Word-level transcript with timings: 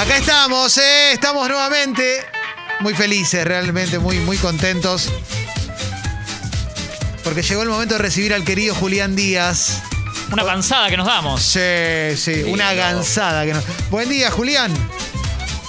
Acá 0.00 0.16
estamos, 0.16 0.78
eh, 0.78 1.12
estamos 1.12 1.46
nuevamente 1.46 2.24
muy 2.80 2.94
felices, 2.94 3.44
realmente 3.44 3.98
muy, 3.98 4.18
muy 4.20 4.38
contentos. 4.38 5.12
Porque 7.22 7.42
llegó 7.42 7.60
el 7.64 7.68
momento 7.68 7.96
de 7.96 7.98
recibir 7.98 8.32
al 8.32 8.42
querido 8.42 8.74
Julián 8.74 9.14
Díaz. 9.14 9.82
Una 10.32 10.42
panzada 10.42 10.88
que 10.88 10.96
nos 10.96 11.06
damos. 11.06 11.42
Sí, 11.42 12.16
sí, 12.16 12.44
una 12.44 12.72
gansada 12.72 13.44
que 13.44 13.52
nos. 13.52 13.62
Buen 13.90 14.08
día, 14.08 14.30
Julián. 14.30 14.72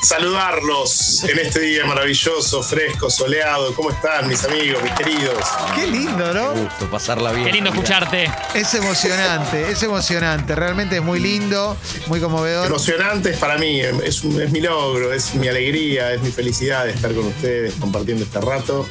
Saludarlos 0.01 1.23
en 1.23 1.39
este 1.39 1.59
día 1.59 1.85
maravilloso, 1.85 2.61
fresco, 2.63 3.09
soleado. 3.09 3.73
¿Cómo 3.75 3.91
están, 3.91 4.27
mis 4.27 4.43
amigos, 4.43 4.81
mis 4.83 4.91
queridos? 4.93 5.43
Qué 5.75 5.87
lindo, 5.87 6.33
¿no? 6.33 6.53
gusto 6.53 6.89
pasarla 6.89 7.31
bien. 7.31 7.45
Qué 7.47 7.53
lindo 7.53 7.69
escucharte. 7.69 8.29
Es 8.53 8.73
emocionante, 8.73 9.71
es 9.71 9.81
emocionante. 9.83 10.55
Realmente 10.55 10.97
es 10.97 11.03
muy 11.03 11.19
lindo, 11.19 11.77
muy 12.07 12.19
conmovedor. 12.19 12.67
Emocionantes 12.67 13.37
para 13.37 13.57
mí, 13.57 13.79
es, 13.81 14.23
un- 14.23 14.41
es 14.41 14.51
mi 14.51 14.59
logro, 14.61 15.13
es 15.13 15.33
mi 15.35 15.47
alegría, 15.47 16.11
es 16.13 16.21
mi 16.21 16.31
felicidad 16.31 16.85
de 16.85 16.91
estar 16.91 17.13
con 17.13 17.27
ustedes 17.27 17.73
compartiendo 17.79 18.23
este 18.23 18.41
rato. 18.41 18.87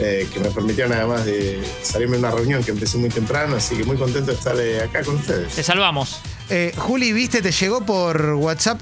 eh, 0.00 0.28
que 0.32 0.38
me 0.38 0.50
permitieron 0.52 0.92
además 0.92 1.24
de 1.24 1.60
salirme 1.82 2.18
de 2.18 2.18
una 2.20 2.30
reunión 2.30 2.62
que 2.62 2.70
empecé 2.70 2.98
muy 2.98 3.08
temprano, 3.08 3.56
así 3.56 3.74
que 3.76 3.82
muy 3.82 3.96
contento 3.96 4.30
de 4.30 4.36
estar 4.36 4.54
eh, 4.56 4.80
acá 4.80 5.02
con 5.02 5.16
Te 5.20 5.32
ustedes. 5.32 5.66
salvamos. 5.66 6.20
Eh, 6.50 6.72
Juli, 6.76 7.12
¿viste? 7.12 7.42
Te 7.42 7.50
llegó 7.50 7.84
por 7.84 8.34
WhatsApp. 8.34 8.80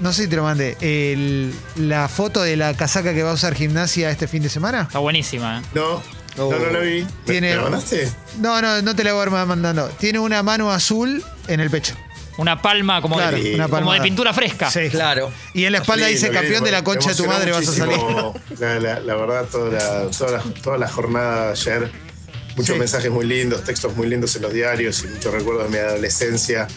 No 0.00 0.12
sé 0.12 0.24
si 0.24 0.28
te 0.28 0.36
lo 0.36 0.42
mandé. 0.42 0.76
el- 0.80 1.54
la 1.76 2.08
foto 2.08 2.42
de 2.42 2.56
la 2.56 2.74
casaca 2.74 3.14
que 3.14 3.22
va 3.22 3.30
a 3.30 3.34
usar 3.34 3.54
gimnasia 3.54 4.10
este 4.10 4.28
fin 4.28 4.42
de 4.42 4.48
semana. 4.48 4.82
Está 4.82 4.98
buenísima. 4.98 5.60
¿eh? 5.60 5.62
No, 5.74 6.02
Oh. 6.38 6.50
no, 6.52 6.58
no 6.58 6.66
lo 6.70 6.80
vi. 6.82 7.02
¿Me- 7.02 7.08
Tiene- 7.24 7.50
¿Me 7.50 7.56
lo 7.56 7.62
mandaste? 7.62 8.10
No, 8.40 8.60
no, 8.60 8.82
no 8.82 8.94
te 8.94 9.02
la 9.04 9.12
voy 9.14 9.22
a 9.22 9.24
ir 9.24 9.30
mandando. 9.30 9.88
Tiene 9.98 10.18
una 10.18 10.42
mano 10.42 10.70
azul 10.70 11.24
en 11.48 11.60
el 11.60 11.70
pecho. 11.70 11.94
Una 12.36 12.60
palma 12.60 13.00
como, 13.00 13.16
Claro, 13.16 13.38
de, 13.38 13.54
una 13.54 13.64
como 13.64 13.76
de 13.78 13.82
palmada. 13.84 14.02
pintura 14.02 14.34
fresca. 14.34 14.70
Sí. 14.70 14.90
Claro. 14.90 15.32
Y 15.54 15.64
en 15.64 15.72
la 15.72 15.78
espalda 15.78 16.06
Lindo, 16.08 16.14
dice 16.20 16.26
lindo, 16.26 16.40
campeón 16.42 16.64
de 16.64 16.70
la 16.72 16.78
me 16.80 16.84
concha 16.84 17.08
de 17.08 17.14
tu 17.14 17.24
madre 17.26 17.52
vas 17.52 17.66
a 17.66 17.72
salir. 17.72 17.96
muchísimo 17.96 18.34
La, 18.60 18.78
la- 18.78 19.00
la 19.00 19.14
verdad, 19.14 19.46
toda 19.50 19.70
la, 19.72 20.10
toda, 20.10 20.30
la, 20.32 20.42
toda 20.62 20.76
la 20.76 20.88
jornada 20.88 21.46
de 21.46 21.52
ayer, 21.52 21.90
muchos 22.54 22.74
Sí. 22.74 22.78
mensajes 22.78 23.10
muy 23.10 23.24
lindos, 23.24 23.64
textos 23.64 23.96
muy 23.96 24.06
lindos 24.06 24.36
en 24.36 24.42
los 24.42 24.52
diarios 24.52 25.02
y 25.04 25.06
muchos 25.06 25.32
recuerdos 25.32 25.64
de 25.64 25.70
mi 25.70 25.78
adolescencia, 25.78 26.68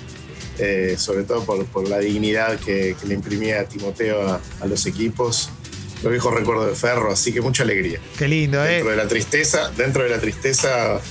eh, 0.60 0.96
sobre 0.98 1.24
todo 1.24 1.44
por, 1.44 1.66
por 1.66 1.88
la 1.88 2.00
dignidad 2.00 2.60
que, 2.60 2.96
que 3.00 3.08
le 3.08 3.16
imprimía 3.16 3.66
Timoteo 3.66 4.28
a, 4.28 4.42
a 4.62 4.66
los 4.66 4.86
equipos. 4.86 5.50
Los 6.04 6.12
viejos 6.12 6.34
recuerdos 6.34 6.68
de 6.68 6.76
Ferro, 6.76 7.12
así 7.12 7.34
que 7.34 7.42
mucha 7.42 7.64
alegría. 7.64 8.00
Qué 8.18 8.28
lindo, 8.28 8.62
Dentro 8.62 8.88
¿eh? 8.88 8.92
de 8.92 9.04
la 9.04 9.08
tristeza, 9.10 9.70
dentro 9.76 10.04
de 10.04 10.10
la 10.10 10.20
tristeza, 10.20 11.02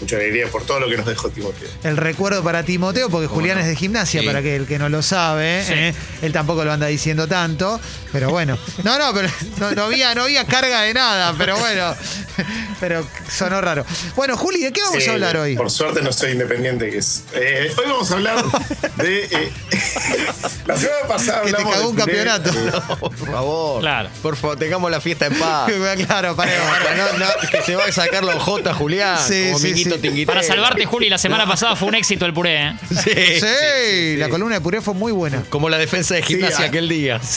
mucha 0.00 0.16
alegría 0.16 0.48
por 0.48 0.64
todo 0.64 0.80
lo 0.80 0.88
que 0.88 0.96
nos 0.96 1.06
dejó 1.06 1.28
Timoteo. 1.30 1.68
El 1.84 1.96
recuerdo 1.96 2.42
para 2.42 2.64
Timoteo, 2.64 3.08
porque 3.08 3.26
Julián 3.28 3.58
es 3.58 3.66
de 3.66 3.76
gimnasia, 3.76 4.20
Sí. 4.20 4.26
para 4.26 4.42
que 4.42 4.56
el 4.56 4.66
que 4.66 4.78
no 4.78 4.88
lo 4.88 5.02
sabe, 5.02 5.64
Sí. 5.64 5.72
¿eh? 5.74 5.94
él 6.22 6.32
tampoco 6.32 6.64
lo 6.64 6.72
anda 6.72 6.86
diciendo 6.86 7.28
tanto, 7.28 7.80
pero 8.12 8.30
bueno. 8.30 8.58
No, 8.84 8.98
no, 8.98 9.12
pero 9.14 9.28
no, 9.58 9.70
no 9.72 9.82
había, 9.84 10.14
no 10.14 10.22
había 10.22 10.44
carga 10.46 10.82
de 10.82 10.94
nada, 10.94 11.34
pero 11.38 11.56
bueno, 11.58 11.94
pero 12.80 13.06
sonó 13.30 13.60
raro. 13.60 13.84
Bueno, 14.16 14.36
Juli, 14.36 14.60
¿de 14.62 14.72
qué 14.72 14.82
vamos 14.82 15.06
a 15.06 15.12
hablar 15.12 15.36
hoy? 15.36 15.56
Por 15.56 15.70
suerte 15.70 16.02
no 16.02 16.12
soy 16.12 16.32
independiente. 16.32 16.90
Que 16.90 16.98
es. 16.98 17.22
Eh, 17.34 17.72
hoy 17.78 17.84
vamos 17.88 18.10
a 18.10 18.14
hablar 18.14 18.44
de. 18.96 19.24
eh, 19.24 19.52
la 20.66 20.76
semana 20.76 21.06
pasada 21.08 21.42
Que 21.42 21.52
te 21.52 21.62
cagó 21.62 21.88
un 21.90 21.96
de- 21.96 22.02
campeonato. 22.02 22.50
eh, 22.50 22.96
Por 23.00 23.16
favor. 23.16 23.80
Claro. 23.80 24.08
Por 24.22 24.36
favor, 24.36 24.58
tengamos 24.58 24.90
la 24.90 25.00
fiesta 25.00 25.26
en 25.26 25.38
paz. 25.38 25.70
claro, 26.06 26.34
paremos. 26.36 26.66
No, 26.96 27.18
no, 27.18 27.26
que 27.50 27.62
se 27.62 27.76
va 27.76 27.84
a 27.84 27.92
sacar 27.92 28.24
los 28.24 28.42
J, 28.42 28.74
Julián. 28.74 29.18
Sí, 29.26 29.46
como 29.46 29.58
sí, 29.58 29.72
Sí. 29.96 30.02
Tinguitero. 30.02 30.26
Para 30.34 30.42
salvarte, 30.46 30.84
Juli, 30.86 31.08
la 31.08 31.18
semana 31.18 31.46
pasada 31.46 31.76
fue 31.76 31.88
un 31.88 31.94
éxito 31.94 32.26
el 32.26 32.32
puré. 32.34 32.68
¿eh? 32.68 32.76
Sí, 32.90 33.40
Sí, 33.40 34.16
la 34.16 34.28
columna 34.28 34.54
de 34.56 34.60
Puré 34.60 34.80
fue 34.80 34.94
muy 34.94 35.12
buena. 35.12 35.42
Como 35.50 35.68
la 35.68 35.78
defensa 35.78 36.14
de 36.14 36.22
gimnasia 36.22 36.56
Sí, 36.58 36.62
ah. 36.64 36.66
aquel 36.66 36.88
día. 36.88 37.20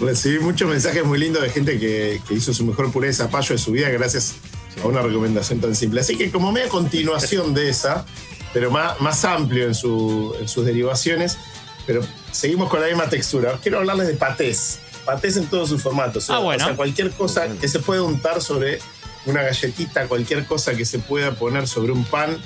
recibí 0.00 0.38
muchos 0.40 0.68
mensajes 0.68 1.04
muy 1.04 1.18
lindos 1.18 1.42
de 1.42 1.50
gente 1.50 1.78
que, 1.78 2.20
que 2.26 2.34
hizo 2.34 2.52
su 2.52 2.64
mejor 2.64 2.90
puré 2.92 3.08
de 3.08 3.14
zapallo 3.14 3.54
de 3.54 3.58
su 3.58 3.72
vida 3.72 3.88
gracias 3.90 4.34
a 4.82 4.86
una 4.86 5.02
recomendación 5.02 5.60
tan 5.60 5.76
simple. 5.76 6.00
Así 6.00 6.16
que, 6.16 6.30
como 6.30 6.50
media 6.50 6.68
continuación 6.68 7.54
de 7.54 7.68
esa, 7.68 8.04
pero 8.52 8.70
más, 8.70 9.00
más 9.00 9.24
amplio 9.24 9.66
en, 9.66 9.74
su- 9.74 10.34
en 10.40 10.48
sus 10.48 10.64
derivaciones, 10.64 11.38
pero 11.86 12.00
seguimos 12.32 12.68
con 12.68 12.80
la 12.80 12.86
misma 12.86 13.08
textura. 13.08 13.58
Quiero 13.62 13.78
hablarles 13.78 14.08
de 14.08 14.14
patés. 14.14 14.78
Patés 15.04 15.36
en 15.36 15.46
todos 15.46 15.68
sus 15.68 15.82
formatos. 15.82 16.30
Ah, 16.30 16.38
bueno. 16.38 16.64
O 16.64 16.66
sea, 16.68 16.76
cualquier 16.76 17.10
cosa 17.10 17.48
que 17.60 17.68
se 17.68 17.80
pueda 17.80 18.02
untar 18.02 18.40
sobre 18.40 18.78
una 19.26 19.42
galletita, 19.42 20.06
cualquier 20.06 20.44
cosa 20.46 20.74
que 20.74 20.84
se 20.84 20.98
pueda 20.98 21.32
poner 21.34 21.68
sobre 21.68 21.92
un 21.92 22.04
pan 22.04 22.36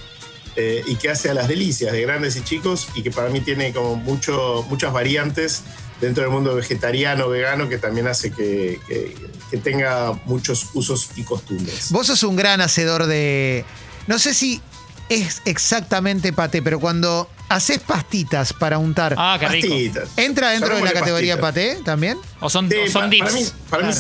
eh, 0.57 0.83
y 0.87 0.97
que 0.97 1.11
hace 1.11 1.31
a 1.31 1.35
las 1.35 1.49
delicias 1.49 1.93
de 1.93 2.03
grandes 2.03 2.37
y 2.37 2.43
chicos 2.43 2.89
y 2.95 3.03
que 3.03 3.11
para 3.11 3.29
mí 3.29 3.41
tiene 3.41 3.73
como 3.73 3.97
mucho, 3.97 4.65
muchas 4.69 4.93
variantes 4.93 5.63
dentro 6.01 6.25
del 6.25 6.33
mundo 6.33 6.55
vegetariano, 6.55 7.29
vegano, 7.29 7.69
que 7.69 7.79
también 7.79 8.07
hace 8.07 8.31
que, 8.31 8.81
que- 8.87 9.15
que 9.51 9.57
tenga 9.59 10.13
muchos 10.25 10.67
usos 10.75 11.11
y 11.17 11.23
costumbres. 11.23 11.91
Vos 11.93 12.09
sos 12.09 12.23
un 12.25 12.35
gran 12.37 12.61
hacedor 12.61 13.07
de. 13.07 13.65
No 14.09 14.19
sé 14.19 14.35
si 14.35 14.61
es 15.09 15.41
exactamente 15.45 16.33
paté, 16.33 16.63
pero 16.63 16.81
cuando 16.81 17.31
haces 17.49 17.79
pastitas 17.79 18.53
para 18.53 18.79
untar, 18.79 19.15
Ah, 19.17 19.37
qué 19.39 19.47
rico. 19.49 19.69
Pastitas. 19.69 20.09
¿entra 20.17 20.51
dentro 20.51 20.75
de 20.75 20.83
la 20.83 20.93
categoría 20.93 21.39
pastitas. 21.41 21.75
paté 21.77 21.85
también? 21.85 22.19
O 22.41 22.51
son, 22.51 22.69
Sí, 22.69 22.77
o 22.77 22.91
son 22.91 23.03
pa- 23.03 23.09
dips. 23.09 23.25
Para 23.29 23.35
mí, 23.35 23.47
para, 23.71 23.87
mí. 23.89 23.95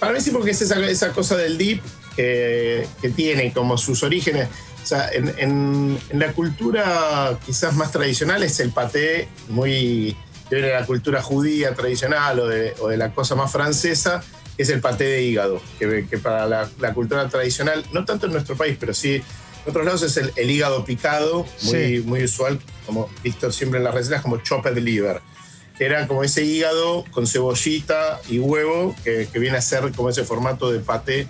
Para 0.00 0.12
mí 0.12 0.20
sí, 0.20 0.30
porque 0.30 0.50
es 0.50 0.62
esa, 0.62 0.84
esa 0.86 1.10
cosa 1.12 1.36
del 1.36 1.56
dip 1.58 1.82
que, 2.16 2.86
que 3.00 3.10
tiene 3.10 3.52
como 3.52 3.78
sus 3.78 4.02
orígenes. 4.02 4.48
O 4.82 4.86
sea, 4.86 5.10
en, 5.12 5.28
en- 5.38 5.98
en 6.08 6.18
la 6.18 6.32
cultura 6.32 7.38
quizás 7.44 7.74
más 7.76 7.92
tradicional 7.92 8.42
es 8.42 8.58
el 8.60 8.70
paté 8.70 9.28
muy. 9.48 10.16
que 10.48 10.56
viene 10.56 10.68
de 10.68 10.74
la 10.74 10.86
cultura 10.86 11.22
judía 11.22 11.74
tradicional 11.74 12.40
o 12.40 12.48
de, 12.48 12.74
o 12.80 12.88
de 12.88 12.96
la 12.96 13.12
cosa 13.14 13.34
más 13.36 13.52
francesa, 13.52 14.22
es 14.58 14.68
el 14.70 14.80
paté 14.80 15.04
de 15.04 15.22
hígado. 15.22 15.60
Que, 15.78 16.06
que 16.10 16.18
para 16.18 16.46
la, 16.46 16.68
la 16.80 16.94
cultura 16.94 17.28
tradicional, 17.28 17.84
no 17.92 18.04
tanto 18.04 18.26
en 18.26 18.32
nuestro 18.32 18.56
país, 18.56 18.76
pero 18.80 18.94
sí. 18.94 19.22
En 19.66 19.70
otros 19.70 19.84
lados 19.84 20.02
es 20.02 20.16
el, 20.16 20.32
el 20.36 20.50
hígado 20.50 20.82
picado, 20.86 21.44
muy, 21.64 21.70
Sí. 21.98 22.02
muy 22.06 22.24
usual, 22.24 22.58
como 22.86 23.10
visto 23.22 23.52
siempre 23.52 23.76
en 23.78 23.84
las 23.84 23.92
recetas, 23.94 24.22
como 24.22 24.38
chopped 24.38 24.74
liver 24.78 25.20
que 25.80 25.86
era 25.86 26.06
como 26.06 26.22
ese 26.22 26.44
hígado 26.44 27.06
con 27.10 27.26
cebollita 27.26 28.20
y 28.28 28.38
huevo, 28.38 28.94
que, 29.02 29.26
que 29.32 29.38
viene 29.38 29.56
a 29.56 29.62
ser 29.62 29.90
como 29.92 30.10
ese 30.10 30.24
formato 30.24 30.70
de 30.70 30.80
paté 30.80 31.26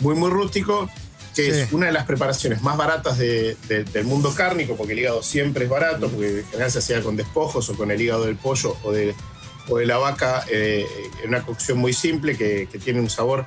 muy, 0.00 0.14
muy 0.14 0.30
rústico, 0.30 0.88
que 1.36 1.52
Sí. 1.52 1.60
es 1.60 1.72
una 1.74 1.86
de 1.88 1.92
las 1.92 2.06
preparaciones 2.06 2.62
más 2.62 2.78
baratas 2.78 3.18
de- 3.18 3.54
de- 3.68 3.84
del 3.84 4.04
mundo 4.06 4.32
cárnico, 4.34 4.76
porque 4.76 4.94
el 4.94 5.00
hígado 5.00 5.22
siempre 5.22 5.64
es 5.64 5.70
barato, 5.70 6.08
porque 6.08 6.38
en 6.40 6.46
general 6.46 6.70
se 6.70 6.78
hacía 6.78 7.02
con 7.02 7.16
despojos 7.16 7.68
o 7.68 7.74
con 7.76 7.90
el 7.90 8.00
hígado 8.00 8.24
del 8.24 8.36
pollo 8.36 8.78
o 8.82 8.92
de, 8.92 9.14
o 9.68 9.76
de 9.76 9.84
la 9.84 9.98
vaca 9.98 10.42
eh, 10.50 10.86
en 11.22 11.28
una 11.28 11.42
cocción 11.42 11.76
muy 11.76 11.92
simple 11.92 12.34
que, 12.34 12.68
que 12.72 12.78
tiene 12.78 12.98
un 12.98 13.10
sabor 13.10 13.44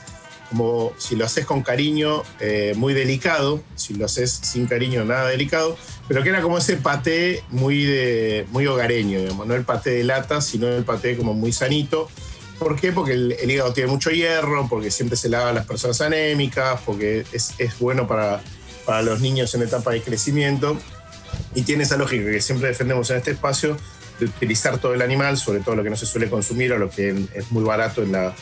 como 0.52 0.94
si 1.00 1.16
lo 1.16 1.26
haces 1.26 1.44
con 1.44 1.64
cariño 1.64 2.22
eh, 2.40 2.74
muy 2.78 2.94
delicado, 2.94 3.64
si 3.76 3.96
lo 3.96 4.06
haces 4.06 4.30
sin 4.32 4.68
cariño 4.68 5.04
nada 5.06 5.28
delicado, 5.28 5.76
pero 6.08 6.22
que 6.24 6.30
era 6.30 6.42
como 6.42 6.58
ese 6.58 6.78
paté 6.78 7.44
muy, 7.50 7.84
de, 7.86 8.46
muy 8.52 8.68
hogareño, 8.68 9.20
digamos, 9.20 9.48
no 9.48 9.56
el 9.56 9.64
paté 9.64 9.92
de 9.92 10.04
lata, 10.04 10.42
sino 10.42 10.68
el 10.68 10.84
paté 10.84 11.18
como 11.18 11.34
muy 11.34 11.52
sanito. 11.52 12.10
¿Por 12.60 12.80
qué? 12.80 12.92
Porque 12.92 13.14
el, 13.14 13.34
el 13.34 13.52
hígado 13.52 13.74
tiene 13.74 13.90
mucho 13.92 14.12
hierro, 14.12 14.68
porque 14.70 14.92
siempre 14.92 15.18
se 15.18 15.28
lava 15.30 15.50
a 15.50 15.54
las 15.54 15.66
personas 15.66 16.00
anémicas, 16.02 16.80
porque 16.86 17.26
es, 17.34 17.54
es 17.58 17.78
bueno 17.80 18.08
para, 18.08 18.42
para 18.86 19.02
los 19.02 19.20
niños 19.20 19.54
en 19.56 19.64
etapa 19.64 19.92
de 19.92 20.02
crecimiento 20.02 20.78
y 21.54 21.64
tiene 21.64 21.84
esa 21.84 21.98
lógica 21.98 22.30
que 22.32 22.40
siempre 22.42 22.70
defendemos 22.70 23.10
en 23.10 23.18
este 23.18 23.32
espacio 23.32 23.78
de 24.20 24.26
utilizar 24.28 24.78
todo 24.78 24.94
el 24.94 25.02
animal, 25.02 25.38
sobre 25.38 25.60
todo 25.60 25.76
lo 25.76 25.84
que 25.84 25.90
no 25.90 25.98
se 25.98 26.06
suele 26.06 26.30
consumir 26.30 26.72
o 26.72 26.78
lo 26.78 26.90
que 26.90 27.10
es 27.34 27.52
muy 27.52 27.64
barato 27.64 28.04
en, 28.04 28.14
la- 28.14 28.34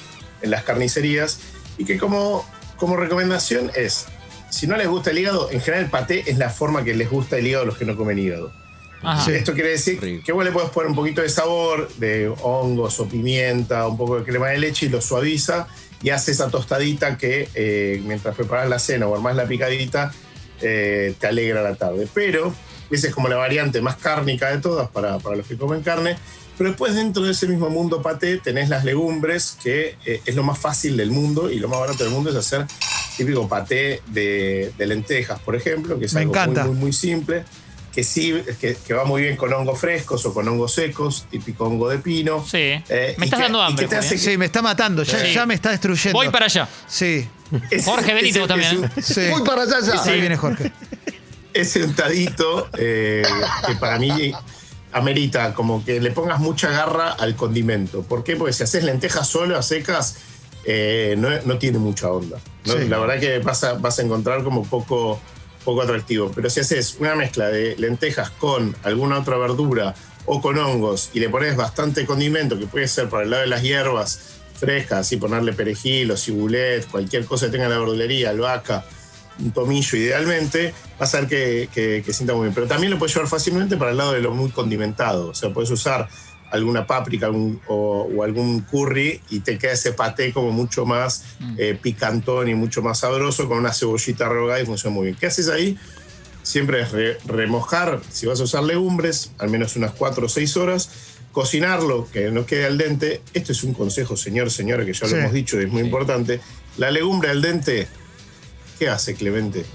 en 0.43 0.51
las 0.51 0.63
carnicerías, 0.63 1.39
y 1.79 1.85
que 1.85 1.97
como, 1.97 2.45
como 2.77 2.97
recomendación 2.97 3.71
es, 3.75 4.05
si 4.53 4.67
no 4.67 4.77
les 4.77 4.87
gusta 4.87 5.09
el 5.09 5.17
hígado, 5.17 5.49
en 5.49 5.59
general 5.61 5.85
el 5.85 5.89
paté 5.89 6.29
es 6.29 6.37
la 6.37 6.51
forma 6.51 6.83
que 6.83 6.93
les 6.93 7.09
gusta 7.09 7.39
el 7.39 7.47
hígado 7.47 7.63
a 7.63 7.65
los 7.65 7.75
que 7.75 7.85
no 7.85 7.97
comen 7.97 8.19
hígado. 8.19 8.51
Ajá. 9.01 9.31
Esto 9.31 9.53
quiere 9.53 9.69
decir 9.69 9.99
Rico. 9.99 10.23
que 10.23 10.31
vos 10.31 10.45
le 10.45 10.51
puedes 10.51 10.69
poner 10.69 10.91
un 10.91 10.95
poquito 10.95 11.21
de 11.21 11.29
sabor, 11.29 11.91
de 11.95 12.31
hongos 12.43 12.99
o 12.99 13.09
pimienta, 13.09 13.87
un 13.87 13.97
poco 13.97 14.19
de 14.19 14.23
crema 14.23 14.49
de 14.49 14.59
leche 14.59 14.85
y 14.85 14.89
lo 14.89 15.01
suaviza 15.01 15.67
y 16.03 16.11
hace 16.11 16.31
esa 16.31 16.49
tostadita 16.49 17.17
que 17.17 17.49
eh, 17.55 17.99
mientras 18.05 18.35
preparas 18.35 18.69
la 18.69 18.77
cena 18.77 19.07
o 19.07 19.15
armás 19.15 19.35
la 19.35 19.47
picadita 19.47 20.13
eh, 20.61 21.15
te 21.19 21.27
alegra 21.27 21.63
la 21.63 21.73
tarde. 21.73 22.07
Pero 22.13 22.53
esa 22.91 23.07
es 23.07 23.13
como 23.13 23.27
la 23.29 23.37
variante 23.37 23.81
más 23.81 23.95
cárnica 23.95 24.51
de 24.51 24.59
todas 24.59 24.87
para, 24.91 25.17
para 25.17 25.35
los 25.35 25.47
que 25.47 25.57
comen 25.57 25.81
carne. 25.81 26.15
Pero 26.59 26.69
después 26.69 26.93
dentro 26.93 27.23
de 27.23 27.31
ese 27.31 27.47
mismo 27.47 27.71
mundo 27.71 28.03
paté 28.03 28.37
tenés 28.37 28.69
las 28.69 28.85
legumbres, 28.85 29.57
que 29.63 29.97
eh, 30.05 30.21
es 30.23 30.35
lo 30.35 30.43
más 30.43 30.59
fácil 30.59 30.95
del 30.95 31.09
mundo 31.09 31.49
y 31.49 31.57
lo 31.57 31.67
más 31.67 31.79
barato 31.79 32.03
del 32.03 32.13
mundo 32.13 32.29
es 32.29 32.35
hacer 32.35 32.67
típico 33.17 33.47
paté 33.47 34.01
de, 34.07 34.73
de 34.77 34.85
lentejas, 34.87 35.39
por 35.39 35.55
ejemplo, 35.55 35.97
que 35.99 36.05
es 36.05 36.13
Me 36.13 36.21
algo 36.21 36.33
encanta. 36.33 36.63
muy, 36.63 36.71
muy, 36.73 36.79
muy 36.81 36.93
simple 36.93 37.43
que 37.93 38.03
sí, 38.03 38.33
que, 38.59 38.75
que 38.75 38.93
va 38.95 39.05
muy 39.05 39.21
bien 39.21 39.37
con 39.37 39.53
hongos 39.53 39.79
frescos 39.79 40.25
o 40.25 40.33
con 40.33 40.47
hongos 40.47 40.73
secos, 40.73 41.27
típico 41.29 41.65
hongo 41.65 41.89
de 41.89 41.99
pino. 41.99 42.43
Sí. 42.43 42.57
Eh, 42.57 43.13
Me 43.19 43.25
estás 43.25 43.37
que- 43.37 43.43
dando 43.43 43.61
hambre. 43.61 43.87
te 43.87 43.95
hace 43.95 44.15
¿eh? 44.15 44.17
Sí, 44.17 44.35
me 44.35 44.45
está 44.45 44.63
matando, 44.63 45.03
ya, 45.03 45.19
Sí. 45.19 45.31
ya 45.31 45.45
me 45.45 45.53
está 45.53 45.69
destruyendo. 45.69 46.17
Voy 46.17 46.29
para 46.29 46.45
allá. 46.45 46.67
Sí, 46.87 47.27
ese- 47.69 47.83
Jorge 47.85 48.27
ese- 48.27 48.47
también, 48.47 48.89
ese- 48.97 49.13
sí. 49.25 49.29
Voy 49.29 49.43
para 49.43 49.61
allá 49.61 49.77
ya. 49.81 50.01
Ahí 50.11 50.19
viene 50.19 50.37
Jorge. 50.37 50.71
ese 51.53 51.83
untadito 51.83 52.67
eh, 52.79 53.21
que 53.67 53.75
para 53.75 53.99
mí 53.99 54.33
amerita 54.91 55.53
como 55.53 55.85
que 55.85 55.99
le 56.01 56.09
pongas 56.11 56.39
mucha 56.39 56.69
garra 56.71 57.11
al 57.11 57.35
condimento. 57.35 58.01
¿Por 58.01 58.23
qué? 58.23 58.35
Porque 58.35 58.53
si 58.53 58.63
haces 58.63 58.83
lentejas 58.83 59.27
solo 59.27 59.55
a 59.57 59.61
secas, 59.61 60.15
eh, 60.65 61.15
no, 61.17 61.29
no 61.45 61.57
tiene 61.57 61.77
mucha 61.79 62.09
onda. 62.09 62.37
¿no? 62.65 62.73
Sí. 62.73 62.87
La 62.87 62.99
verdad 62.99 63.19
que 63.19 63.39
vas 63.39 63.63
a, 63.63 63.73
vas 63.73 63.99
a 63.99 64.01
encontrar 64.01 64.43
como 64.43 64.63
poco, 64.63 65.19
poco 65.63 65.81
atractivo. 65.81 66.31
Pero 66.33 66.49
si 66.49 66.61
haces 66.61 66.97
una 66.99 67.15
mezcla 67.15 67.49
de 67.49 67.75
lentejas 67.77 68.29
con 68.31 68.75
alguna 68.83 69.19
otra 69.19 69.37
verdura 69.37 69.93
o 70.25 70.41
con 70.41 70.57
hongos 70.57 71.09
y 71.13 71.19
le 71.19 71.29
pones 71.29 71.55
bastante 71.55 72.05
condimento, 72.05 72.57
que 72.57 72.67
puede 72.67 72.87
ser 72.87 73.09
por 73.09 73.23
el 73.23 73.29
lado 73.29 73.43
de 73.43 73.49
las 73.49 73.61
hierbas 73.61 74.39
frescas, 74.55 74.99
así 74.99 75.17
ponerle 75.17 75.53
perejil 75.53 76.11
o 76.11 76.17
cibulet, 76.17 76.87
cualquier 76.87 77.25
cosa 77.25 77.47
que 77.47 77.53
tenga 77.53 77.65
en 77.65 77.71
la 77.71 77.79
verdulería, 77.79 78.29
albahaca, 78.29 78.85
un 79.39 79.51
tomillo 79.51 79.97
idealmente, 79.97 80.73
vas 80.99 81.13
a 81.15 81.21
ver 81.21 81.29
que, 81.29 81.69
que, 81.73 82.03
que 82.05 82.13
sienta 82.13 82.33
muy 82.33 82.43
bien. 82.43 82.53
Pero 82.53 82.67
también 82.67 82.91
lo 82.91 82.99
puedes 82.99 83.13
llevar 83.13 83.29
fácilmente 83.29 83.75
para 83.75 83.91
el 83.91 83.97
lado 83.97 84.13
de 84.13 84.21
lo 84.21 84.31
muy 84.31 84.51
condimentado. 84.51 85.29
O 85.29 85.33
sea, 85.33 85.51
puedes 85.51 85.71
usar 85.71 86.07
alguna 86.53 86.85
páprica 86.87 87.25
algún- 87.25 87.59
o, 87.67 88.07
o 88.15 88.23
algún 88.23 88.61
curry 88.61 89.19
y 89.29 89.39
te 89.39 89.57
queda 89.57 89.73
ese 89.73 89.91
paté 89.93 90.31
como 90.31 90.51
mucho 90.51 90.85
más 90.85 91.23
eh, 91.57 91.77
picantón 91.81 92.47
y 92.47 92.53
mucho 92.55 92.81
más 92.81 92.99
sabroso 92.99 93.47
con 93.47 93.57
una 93.57 93.73
cebollita 93.73 94.29
rehogada 94.29 94.61
y 94.61 94.65
funciona 94.65 94.93
muy 94.95 95.05
bien. 95.07 95.17
¿Qué 95.19 95.25
haces 95.25 95.49
ahí? 95.49 95.77
Siempre 96.43 96.81
es 96.81 96.91
re- 96.91 97.17
remojar, 97.25 98.01
si 98.11 98.25
vas 98.27 98.39
a 98.39 98.43
usar 98.43 98.63
legumbres, 98.63 99.31
al 99.39 99.49
menos 99.49 99.75
unas 99.75 99.93
4 99.93 100.25
o 100.25 100.29
6 100.29 100.55
horas, 100.57 100.89
cocinarlo, 101.31 102.07
que 102.11 102.29
no 102.29 102.45
quede 102.45 102.65
al 102.65 102.77
dente. 102.77 103.21
Esto 103.33 103.51
es 103.53 103.63
un 103.63 103.73
consejo, 103.73 104.15
señor, 104.15 104.51
señora, 104.51 104.85
que 104.85 104.93
ya 104.93 105.07
Sí. 105.07 105.13
lo 105.13 105.21
hemos 105.21 105.33
dicho 105.33 105.59
y 105.59 105.65
es 105.65 105.71
muy 105.71 105.81
importante. 105.81 106.39
La 106.77 106.91
legumbre 106.91 107.29
al 107.31 107.41
dente, 107.41 107.87
¿qué 108.77 108.89
hace, 108.89 109.15
Clemente? 109.15 109.61
Da 109.61 109.67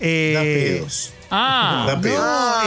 Eh, 0.00 0.74
pedos. 0.80 1.12
Ah, 1.34 1.84
Da 1.88 1.96
no, 1.96 2.08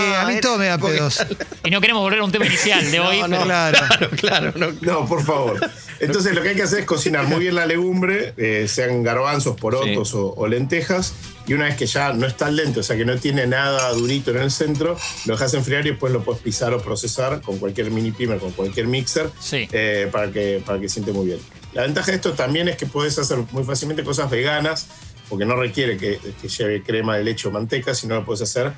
eh, 0.04 0.16
a 0.16 0.26
mí 0.28 0.40
todo 0.42 0.58
me 0.58 0.66
da 0.66 0.78
pedos. 0.80 1.24
y 1.64 1.70
no 1.70 1.80
queremos 1.82 2.02
volver 2.02 2.20
a 2.20 2.24
un 2.24 2.32
tema 2.32 2.48
inicial 2.48 2.90
de 2.90 3.00
hoy. 3.00 3.20
No, 3.22 3.28
no, 3.28 3.36
pero- 3.38 3.46
Claro. 3.46 3.78
claro, 3.88 4.10
claro. 4.18 4.54
no. 4.56 4.68
No, 4.82 5.06
por 5.06 5.24
favor. 5.24 5.60
Entonces 6.00 6.34
lo 6.36 6.42
que 6.42 6.50
hay 6.50 6.56
que 6.56 6.64
hacer 6.64 6.80
es 6.80 6.86
cocinar 6.86 7.26
muy 7.26 7.40
bien 7.40 7.56
la 7.56 7.66
legumbre, 7.68 8.34
eh, 8.38 8.68
sean 8.68 9.04
garbanzos, 9.04 9.56
porotos 9.56 10.10
Sí. 10.10 10.16
o, 10.18 10.34
o 10.36 10.48
lentejas, 10.48 11.14
y 11.48 11.54
una 11.54 11.66
vez 11.66 11.76
que 11.78 11.86
ya 11.86 12.12
no 12.12 12.26
está 12.26 12.48
al 12.48 12.58
dente, 12.58 12.80
o 12.80 12.84
sea 12.84 12.98
que 12.98 13.06
no 13.06 13.16
tiene 13.18 13.46
nada 13.48 13.92
durito 13.94 14.32
en 14.32 14.38
el 14.38 14.52
centro, 14.52 14.98
lo 15.26 15.34
dejas 15.36 15.54
enfriar 15.54 15.86
y 15.86 15.92
después 15.92 16.12
lo 16.12 16.24
puedes 16.24 16.42
pisar 16.42 16.74
o 16.74 16.82
procesar 16.82 17.40
con 17.42 17.60
cualquier 17.60 17.92
mini 17.92 18.12
primer, 18.12 18.40
con 18.40 18.52
cualquier 18.52 18.88
mixer, 18.88 19.30
Sí. 19.40 19.70
eh, 19.72 20.10
para, 20.12 20.32
que, 20.32 20.62
para 20.66 20.80
que 20.82 20.90
siente 20.90 21.12
muy 21.14 21.28
bien. 21.28 21.40
La 21.74 21.84
ventaja 21.84 22.08
de 22.12 22.16
esto 22.18 22.34
también 22.34 22.68
es 22.68 22.76
que 22.78 22.88
puedes 22.88 23.18
hacer 23.20 23.38
muy 23.52 23.64
fácilmente 23.64 24.04
cosas 24.04 24.30
veganas, 24.30 24.88
porque 25.30 25.46
no 25.46 25.56
requiere 25.56 25.98
que, 25.98 26.20
que 26.42 26.48
lleve 26.48 26.84
crema 26.84 27.18
de 27.18 27.24
leche 27.24 27.48
o 27.48 27.52
manteca, 27.52 27.94
sino 27.96 28.16
lo 28.16 28.26
puedes 28.26 28.42
hacer 28.42 28.72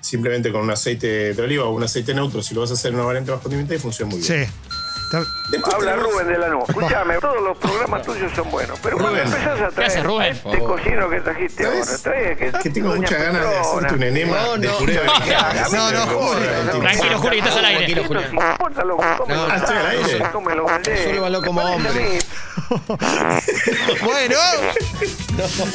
simplemente 0.00 0.50
con 0.50 0.62
un 0.62 0.70
aceite 0.70 1.34
de 1.34 1.42
oliva 1.42 1.64
o 1.64 1.70
un 1.72 1.82
aceite 1.82 2.14
neutro, 2.14 2.42
si 2.42 2.54
lo 2.54 2.62
vas 2.62 2.70
a 2.70 2.74
hacer 2.74 2.88
en 2.90 2.96
una 2.96 3.04
variante 3.04 3.30
más 3.32 3.40
condimentada 3.40 3.76
y 3.76 3.78
funciona 3.78 4.10
muy 4.10 4.20
bien. 4.22 4.46
Sí. 4.46 4.52
Después 5.50 5.74
Habla 5.74 5.90
tenemos- 5.96 6.12
Rubén 6.12 6.28
de 6.28 6.38
la 6.38 6.48
NU. 6.48 6.64
Escúchame, 6.68 7.14
todos 7.20 7.42
los 7.42 7.58
programas 7.58 8.02
tuyos 8.04 8.30
son 8.34 8.48
buenos. 8.50 8.78
Pero 8.80 8.96
cuando 8.96 9.18
Rubén. 9.18 9.26
empezás 9.26 9.60
a 9.60 9.68
¿Qué 9.68 9.74
traer 9.74 10.04
Rubén? 10.06 10.22
a 10.22 10.28
este 10.28 10.58
cocino 10.60 11.10
que 11.10 11.20
trajiste 11.20 11.64
¿Sabes? 11.64 11.88
ahora, 11.88 11.98
trae 12.02 12.36
que, 12.36 12.52
que 12.62 12.70
tengo 12.70 12.94
muchas 12.94 13.20
ganas 13.20 13.42
de 13.50 13.58
hacerte 13.58 13.94
un 13.94 14.02
enema 14.04 14.36
No, 14.40 14.56
de 14.56 14.68
no, 14.68 14.78
puré 14.78 14.92
de 14.94 15.04
no. 15.04 15.68
No, 15.72 15.90
no, 15.92 16.06
Julio. 16.06 16.80
Tranquilo, 16.80 17.32
estás 17.32 17.56
al 17.56 17.64
aire. 17.64 18.04
No, 18.04 18.08
mí, 21.92 22.18
Bueno. 24.02 24.36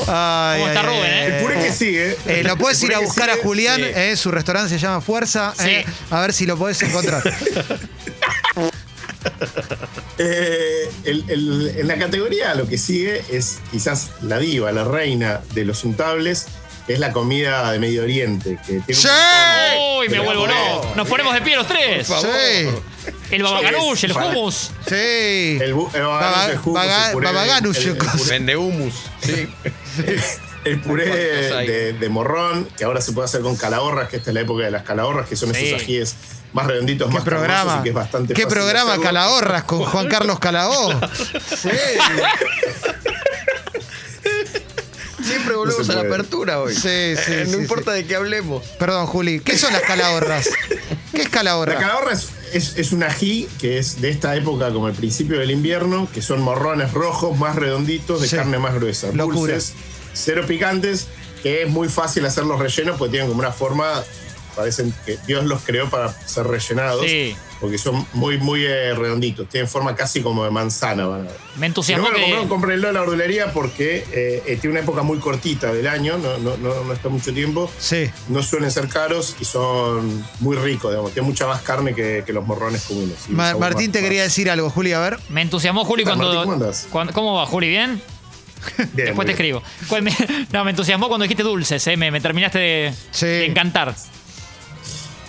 Ay, 0.08 0.60
¿Cómo 0.60 0.68
está 0.68 0.80
ay, 0.82 0.86
Rubén, 0.86 1.06
eh? 1.14 1.26
El 1.38 1.42
puré 1.44 1.56
que 1.62 1.72
sigue. 1.72 2.18
Eh, 2.28 2.44
lo 2.44 2.58
puedes 2.58 2.82
ir 2.84 2.94
a 2.94 3.00
buscar 3.00 3.30
a 3.30 3.38
Julián, 3.38 3.78
sí. 3.82 3.88
eh, 3.96 4.16
su 4.18 4.32
restaurante 4.32 4.70
se 4.70 4.78
llama 4.80 5.02
Fuerza, 5.02 5.54
eh, 5.64 5.84
Sí. 5.86 5.94
a 6.12 6.22
ver 6.22 6.34
si 6.34 6.46
lo 6.46 6.58
podés 6.58 6.82
encontrar. 6.82 7.24
Eh, 10.18 10.90
el- 11.04 11.26
el- 11.30 11.74
en 11.80 11.88
la 11.88 11.98
categoría 11.98 12.54
lo 12.56 12.68
que 12.70 12.78
sigue 12.78 13.22
es 13.32 13.58
quizás 13.72 14.12
la 14.22 14.38
diva, 14.40 14.72
la 14.72 14.84
reina 14.86 15.42
de 15.54 15.66
los 15.66 15.84
untables, 15.84 16.46
es 16.88 17.00
la 17.00 17.12
comida 17.12 17.70
de 17.72 17.80
Medio 17.80 18.04
Oriente. 18.04 18.58
Que 18.66 18.80
tiene 18.82 18.94
¡Sí! 19.02 19.08
Uy, 20.00 20.08
me 20.10 20.20
vuelvo 20.20 20.46
loco. 20.48 20.94
Nos 20.96 21.08
ponemos 21.08 21.34
de 21.34 21.42
pie 21.42 21.56
los 21.58 21.68
tres. 21.68 22.08
Por 22.08 22.22
favor. 22.22 22.30
Sí, 22.38 22.68
El 23.32 23.44
babaganush, 23.44 24.06
el 24.06 24.12
hummus. 24.12 24.72
sí. 24.88 24.96
El, 24.96 25.74
bu- 25.76 25.94
el 25.94 26.02
Baba- 26.04 26.20
babaganush, 26.20 26.50
el 26.52 26.58
hummus, 26.60 26.74
baga- 26.76 27.06
el 27.08 27.12
puré, 27.14 27.28
babaganush, 27.28 27.78
el- 27.78 27.88
el 27.90 27.98
cosa. 27.98 28.12
puré- 28.18 28.30
Vende 28.30 28.56
humus. 28.58 28.94
Sí. 29.22 29.50
El 30.66 30.82
puré 30.82 31.06
¿Cuántos 31.06 31.58
hay? 31.60 31.68
de, 31.68 31.94
de 31.94 32.10
morrón, 32.10 32.68
que 32.76 32.86
ahora 32.86 33.00
se 33.00 33.12
puede 33.12 33.26
hacer 33.26 33.42
con 33.42 33.56
calahorras, 33.56 34.10
que 34.10 34.18
esta 34.18 34.32
es 34.32 34.34
la 34.34 34.42
época 34.42 34.64
de 34.66 34.72
las 34.72 34.82
calahorras, 34.82 35.28
que 35.30 35.36
son 35.36 35.54
Sí. 35.54 35.68
esos 35.68 35.80
ajíes 35.80 36.16
más 36.54 36.66
redonditos, 36.66 37.08
¿Qué 37.08 37.14
más 37.14 37.24
carnosos 37.24 37.48
programa? 37.54 37.80
y 37.80 37.84
que 37.84 37.90
es 37.90 37.96
bastante 37.96 38.34
¿Qué 38.34 38.42
fácil 38.44 38.58
programa 38.58 38.90
hacerlo. 38.94 39.04
Calahorras 39.04 39.64
con 39.66 39.84
Juan 39.86 40.08
Carlos 40.08 40.40
Calahó? 40.40 40.90
Sí. 41.56 41.70
Siempre 45.24 45.56
volvemos 45.56 45.80
No 45.80 45.86
se 45.86 45.92
a 45.92 45.96
la 45.96 46.02
puede. 46.02 46.14
apertura 46.16 46.60
hoy. 46.60 46.74
Sí, 46.74 46.82
sí, 46.82 46.88
Eh, 47.28 47.44
no 47.48 47.54
sí, 47.54 47.58
importa 47.60 47.92
de 47.92 48.06
qué 48.06 48.16
hablemos. 48.16 48.64
Perdón, 48.80 49.08
Juli. 49.08 49.40
¿Qué 49.40 49.58
son 49.58 49.72
las 49.74 49.82
calahorras? 49.84 50.50
¿Qué 51.12 51.20
es 51.20 51.26
La 51.26 51.30
calahorra? 51.32 51.76
calahorra 51.80 52.14
es, 52.14 52.28
es- 52.54 52.78
es 52.78 52.92
un 52.92 53.04
ají 53.04 53.48
que 53.60 53.78
es 53.78 54.02
de 54.02 54.10
esta 54.10 54.36
época, 54.36 54.72
como 54.72 54.88
el 54.88 54.94
principio 54.94 55.40
del 55.40 55.52
invierno, 55.52 56.08
que 56.14 56.22
son 56.22 56.42
morrones 56.42 56.92
rojos 56.94 57.38
más 57.38 57.56
redonditos, 57.56 58.22
de 58.22 58.28
Sí. 58.28 58.36
carne 58.36 58.58
más 58.60 58.74
gruesa. 58.76 59.08
Locura. 59.14 59.54
Dulces, 59.54 59.74
cero 60.14 60.44
picantes, 60.48 61.08
que 61.44 61.64
es 61.64 61.70
muy 61.70 61.90
fácil 61.90 62.26
hacer 62.26 62.46
los 62.46 62.60
rellenos 62.60 62.98
porque 62.98 63.12
tienen 63.12 63.28
como 63.30 63.40
una 63.40 63.52
forma, 63.52 64.04
parecen 64.56 64.94
que 65.06 65.18
Dios 65.28 65.46
los 65.46 65.62
creó 65.64 65.90
para 65.90 66.10
ser 66.28 66.48
rellenados, 66.48 67.06
Sí. 67.06 67.36
porque 67.60 67.78
son 67.78 68.06
muy, 68.14 68.38
muy 68.38 68.66
eh, 68.66 68.94
redonditos, 68.96 69.48
tienen 69.50 69.70
forma 69.70 69.96
casi 69.96 70.22
como 70.22 70.44
de 70.46 70.52
manzana. 70.52 71.06
van 71.08 71.22
a 71.22 71.24
ver. 71.24 71.32
Me 71.56 71.60
Si 71.60 71.66
entusiasmó 71.66 72.10
no 72.10 72.18
me 72.18 72.30
lo 72.36 72.48
compraron, 72.50 72.86
en 72.86 72.94
la 72.94 73.00
verdulería 73.02 73.52
porque 73.54 74.06
eh, 74.12 74.44
eh, 74.46 74.58
tiene 74.60 74.72
una 74.72 74.80
época 74.82 75.02
muy 75.04 75.20
cortita 75.20 75.72
del 75.74 75.88
año, 75.88 76.18
no, 76.18 76.38
no, 76.38 76.58
no, 76.58 76.84
no 76.84 76.94
está 76.94 77.10
mucho 77.10 77.34
tiempo. 77.34 77.70
Sí. 77.80 78.10
No 78.30 78.42
suelen 78.44 78.72
ser 78.72 78.88
caros 78.88 79.36
y 79.40 79.46
son 79.46 80.26
muy 80.40 80.58
ricos, 80.58 80.92
digamos. 80.92 81.12
Tienen 81.14 81.30
mucha 81.30 81.48
más 81.48 81.62
carne 81.62 81.94
que, 81.96 82.24
que 82.26 82.34
los 82.34 82.46
morrones 82.46 82.84
comunes. 82.84 83.16
Ma- 83.30 83.56
Martín 83.56 83.88
más- 83.88 83.94
te 83.94 84.02
quería 84.02 84.22
más- 84.24 84.28
decir 84.32 84.50
algo, 84.50 84.70
Juli, 84.70 84.94
a 84.94 85.00
ver. 85.00 85.20
Me 85.30 85.42
entusiasmó 85.42 85.86
Juli 85.86 86.04
¿Qué 86.04 86.10
tal, 86.10 86.18
cuando, 86.20 86.36
Martín? 86.46 86.60
¿Cómo 86.84 86.90
cuando- 86.92 87.14
¿Cómo 87.14 87.34
va, 87.36 87.46
Juli? 87.46 87.70
¿Bien? 87.70 88.02
Bien, 88.94 89.08
Después 89.08 89.28
te 89.28 89.34
bien. 89.34 89.56
escribo. 89.56 89.64
No, 90.52 90.64
me 90.64 90.72
entusiasmó 90.72 91.08
cuando 91.08 91.24
dijiste 91.24 91.44
dulces, 91.44 91.86
¿eh? 91.88 91.98
me, 91.98 92.10
me 92.12 92.20
terminaste 92.22 92.58
de, 92.60 92.94
Sí. 93.12 93.26
de 93.28 93.46
encantar. 93.46 93.96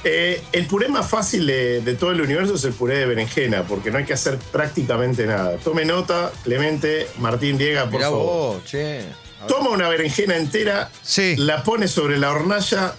Eh, 0.09 0.41
el 0.53 0.67
puré 0.67 0.87
más 0.89 1.11
fácil 1.11 1.47
de, 1.49 1.81
de 1.81 1.95
todo 1.95 2.13
el 2.13 2.21
universo 2.21 2.55
es 2.55 2.63
el 2.63 2.73
puré 2.73 2.99
de 2.99 3.07
berenjena, 3.07 3.65
porque 3.65 3.91
no 3.91 3.99
hay 3.99 4.05
que 4.05 4.13
hacer 4.13 4.39
prácticamente 4.53 5.27
nada. 5.27 5.57
Tome 5.57 5.85
nota, 5.85 6.31
Clemente, 6.45 7.09
Martín, 7.19 7.59
Diega, 7.59 7.83
por 7.87 7.95
Mirá 7.95 8.05
favor. 8.05 8.55
vos, 8.55 8.65
che. 8.65 9.03
Toma 9.49 9.71
una 9.71 9.89
berenjena 9.89 10.37
entera, 10.37 10.91
Sí. 11.03 11.35
la 11.37 11.65
pone 11.65 11.89
sobre 11.89 12.19
la 12.19 12.31
hornalla 12.31 12.95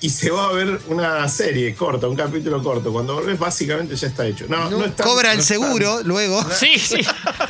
y 0.00 0.10
se 0.10 0.30
va 0.30 0.48
a 0.48 0.52
ver 0.52 0.78
una 0.88 1.28
serie 1.28 1.74
corta, 1.74 2.06
un 2.08 2.14
capítulo 2.16 2.62
corto. 2.62 2.92
Cuando 2.92 3.14
volvés, 3.14 3.36
básicamente 3.38 3.96
ya 3.96 4.06
está 4.08 4.24
hecho. 4.26 4.44
No, 4.48 4.70
no, 4.70 4.84
es 4.84 4.94
tan- 4.94 5.06
Cobra 5.08 5.32
no 5.34 5.40
el 5.40 5.44
seguro 5.44 6.02
luego. 6.04 6.40
Sí, 6.52 6.78
sí. 6.78 7.00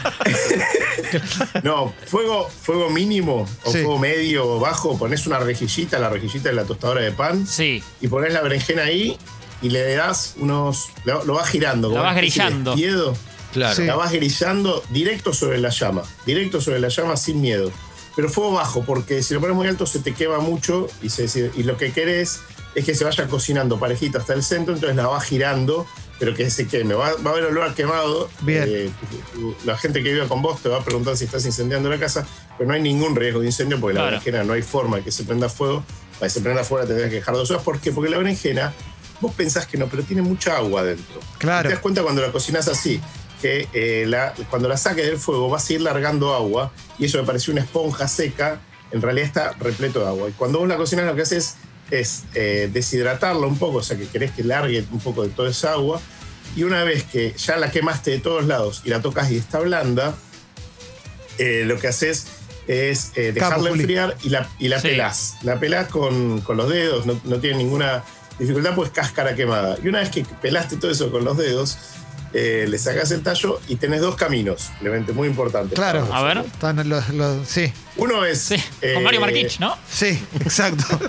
No, 1.62 1.94
fuego, 2.06 2.48
fuego 2.48 2.90
mínimo 2.90 3.46
o 3.64 3.70
Sí. 3.72 3.78
fuego 3.78 3.98
medio 3.98 4.46
o 4.46 4.60
bajo, 4.60 4.98
pones 4.98 5.26
una 5.26 5.38
rejillita, 5.38 5.98
la 5.98 6.08
rejillita 6.10 6.48
de 6.48 6.54
la 6.54 6.64
tostadora 6.64 7.00
de 7.00 7.12
pan, 7.12 7.46
Sí. 7.46 7.82
y 8.00 8.08
pones 8.08 8.32
la 8.32 8.42
berenjena 8.42 8.82
ahí 8.84 9.16
y 9.62 9.70
le 9.70 9.94
das 9.94 10.34
unos. 10.38 10.88
Lo, 11.04 11.24
lo 11.24 11.34
vas 11.34 11.48
girando. 11.48 11.88
La 11.88 11.94
como 11.94 12.04
vas 12.04 12.16
grillando. 12.16 12.70
despiedo. 12.72 13.16
Claro. 13.52 13.76
Sí. 13.76 13.84
La 13.84 13.94
vas 13.94 14.12
grillando 14.12 14.82
directo 14.90 15.32
sobre 15.32 15.58
la 15.58 15.70
llama. 15.70 16.02
Directo 16.26 16.60
sobre 16.60 16.80
la 16.80 16.88
llama 16.88 17.16
sin 17.16 17.40
miedo. 17.40 17.70
Pero 18.16 18.28
fuego 18.28 18.52
bajo, 18.52 18.84
porque 18.84 19.22
si 19.22 19.34
lo 19.34 19.40
pones 19.40 19.56
muy 19.56 19.66
alto 19.68 19.86
se 19.86 19.98
te 20.00 20.12
quema 20.12 20.38
mucho 20.38 20.88
y, 21.02 21.08
se- 21.08 21.50
y 21.56 21.62
lo 21.64 21.76
que 21.76 21.92
querés 21.92 22.40
es 22.74 22.84
que 22.84 22.94
se 22.94 23.04
vaya 23.04 23.26
cocinando 23.28 23.78
parejita 23.78 24.18
hasta 24.18 24.34
el 24.34 24.42
centro, 24.42 24.74
entonces 24.74 24.96
la 24.96 25.06
vas 25.06 25.24
girando, 25.24 25.86
pero 26.18 26.34
que 26.34 26.48
se 26.50 26.66
queme. 26.66 26.94
Va, 26.94 27.12
va 27.14 27.30
a 27.30 27.32
haber 27.32 27.44
olor 27.44 27.68
a 27.70 27.74
quemado. 27.74 28.28
Bien. 28.42 28.64
Eh, 28.66 28.90
la 29.64 29.76
gente 29.76 30.02
que 30.02 30.12
vive 30.12 30.26
con 30.28 30.42
vos 30.42 30.60
te 30.62 30.68
va 30.68 30.78
a 30.78 30.84
preguntar 30.84 31.16
si 31.16 31.24
estás 31.24 31.44
incendiando 31.46 31.88
la 31.90 31.98
casa, 31.98 32.26
pero 32.56 32.68
no 32.68 32.74
hay 32.74 32.82
ningún 32.82 33.16
riesgo 33.16 33.40
de 33.40 33.46
incendio 33.46 33.80
porque 33.80 33.94
la 33.98 34.04
berenjena 34.04 34.44
no 34.44 34.52
hay 34.52 34.62
forma 34.62 34.98
de 34.98 35.02
que 35.04 35.10
se 35.12 35.24
prenda 35.24 35.48
fuego. 35.48 35.84
Para 36.18 36.26
que 36.28 36.30
se 36.30 36.40
prenda 36.40 36.62
fuego 36.64 36.82
la 36.82 36.86
tendrías 36.88 37.10
que 37.10 37.16
dejar 37.16 37.34
dos 37.34 37.50
horas. 37.50 37.62
¿Por 37.62 37.80
qué? 37.80 37.90
Porque 37.92 38.08
la 38.10 38.18
berenjena, 38.18 38.72
vos 39.20 39.32
pensás 39.34 39.66
que 39.66 39.76
no, 39.76 39.86
pero 39.88 40.02
tiene 40.04 40.22
mucha 40.22 40.56
agua 40.56 40.82
adentro. 40.82 41.20
Claro. 41.38 41.68
Te 41.68 41.74
das 41.74 41.82
cuenta 41.82 42.02
cuando 42.02 42.22
la 42.22 42.30
cocinas 42.30 42.68
así, 42.68 43.00
que 43.42 43.68
eh, 43.72 44.04
la- 44.06 44.32
cuando 44.48 44.68
la 44.68 44.76
saques 44.76 45.04
del 45.06 45.18
fuego 45.18 45.48
vas 45.50 45.68
a 45.68 45.72
ir 45.72 45.80
largando 45.80 46.32
agua 46.34 46.72
y 46.98 47.06
eso 47.06 47.18
me 47.18 47.24
pareció 47.24 47.52
una 47.52 47.62
esponja 47.62 48.06
seca, 48.08 48.60
en 48.92 49.02
realidad 49.02 49.26
está 49.26 49.52
repleto 49.58 50.00
de 50.00 50.06
agua. 50.06 50.28
Y 50.28 50.32
cuando 50.32 50.60
vos 50.60 50.68
la 50.68 50.76
cocinas 50.76 51.04
lo 51.04 51.16
que 51.16 51.22
haces 51.22 51.44
es 51.44 51.56
eh, 51.90 52.70
deshidratarla 52.72 53.46
un 53.46 53.58
poco, 53.58 53.78
o 53.78 53.82
sea 53.82 53.96
que 53.96 54.06
querés 54.06 54.30
que 54.32 54.42
largue 54.44 54.84
un 54.90 55.00
poco 55.00 55.22
de 55.22 55.28
toda 55.28 55.50
esa 55.50 55.72
agua. 55.72 56.00
Y 56.56 56.62
una 56.62 56.84
vez 56.84 57.04
que 57.04 57.34
ya 57.36 57.56
la 57.56 57.70
quemaste 57.70 58.10
de 58.12 58.18
todos 58.18 58.46
lados 58.46 58.82
y 58.84 58.90
la 58.90 59.00
tocas 59.02 59.30
y 59.30 59.36
está 59.36 59.58
blanda, 59.60 60.14
eh, 61.38 61.64
lo 61.66 61.78
que 61.80 61.88
haces 61.88 62.26
es 62.68 63.12
eh, 63.16 63.32
dejarla 63.32 63.70
enfriar 63.70 64.16
y 64.22 64.28
la, 64.30 64.48
y 64.58 64.68
la 64.68 64.80
Sí. 64.80 64.88
pelás. 64.88 65.34
La 65.42 65.58
pelás 65.60 65.88
con, 65.88 66.40
con 66.42 66.56
los 66.56 66.68
dedos, 66.70 67.06
no, 67.06 67.20
no 67.24 67.38
tiene 67.38 67.58
ninguna 67.58 68.04
Dificultad 68.38 68.74
pues 68.74 68.90
cáscara 68.90 69.36
quemada. 69.36 69.76
Y 69.82 69.86
una 69.86 70.00
vez 70.00 70.10
que 70.10 70.24
pelaste 70.42 70.76
todo 70.76 70.90
eso 70.90 71.12
con 71.12 71.24
los 71.24 71.36
dedos, 71.36 71.78
eh, 72.32 72.66
le 72.68 72.78
sacas 72.78 73.12
el 73.12 73.22
tallo 73.22 73.60
y 73.68 73.76
tenés 73.76 74.00
dos 74.00 74.16
caminos, 74.16 74.70
elemento 74.80 75.14
muy 75.14 75.28
importante. 75.28 75.76
Claro. 75.76 76.08
A 76.12 76.20
ver. 76.22 76.38
Están 76.38 76.88
los, 76.88 77.08
los- 77.10 77.46
sí, 77.48 77.72
Uno 77.96 78.24
es... 78.24 78.40
Sí, 78.40 78.56
eh, 78.82 78.94
con 78.94 79.04
Mario 79.04 79.20
Marquich, 79.20 79.60
¿no? 79.60 79.76
sí, 79.88 80.20
exacto. 80.40 80.84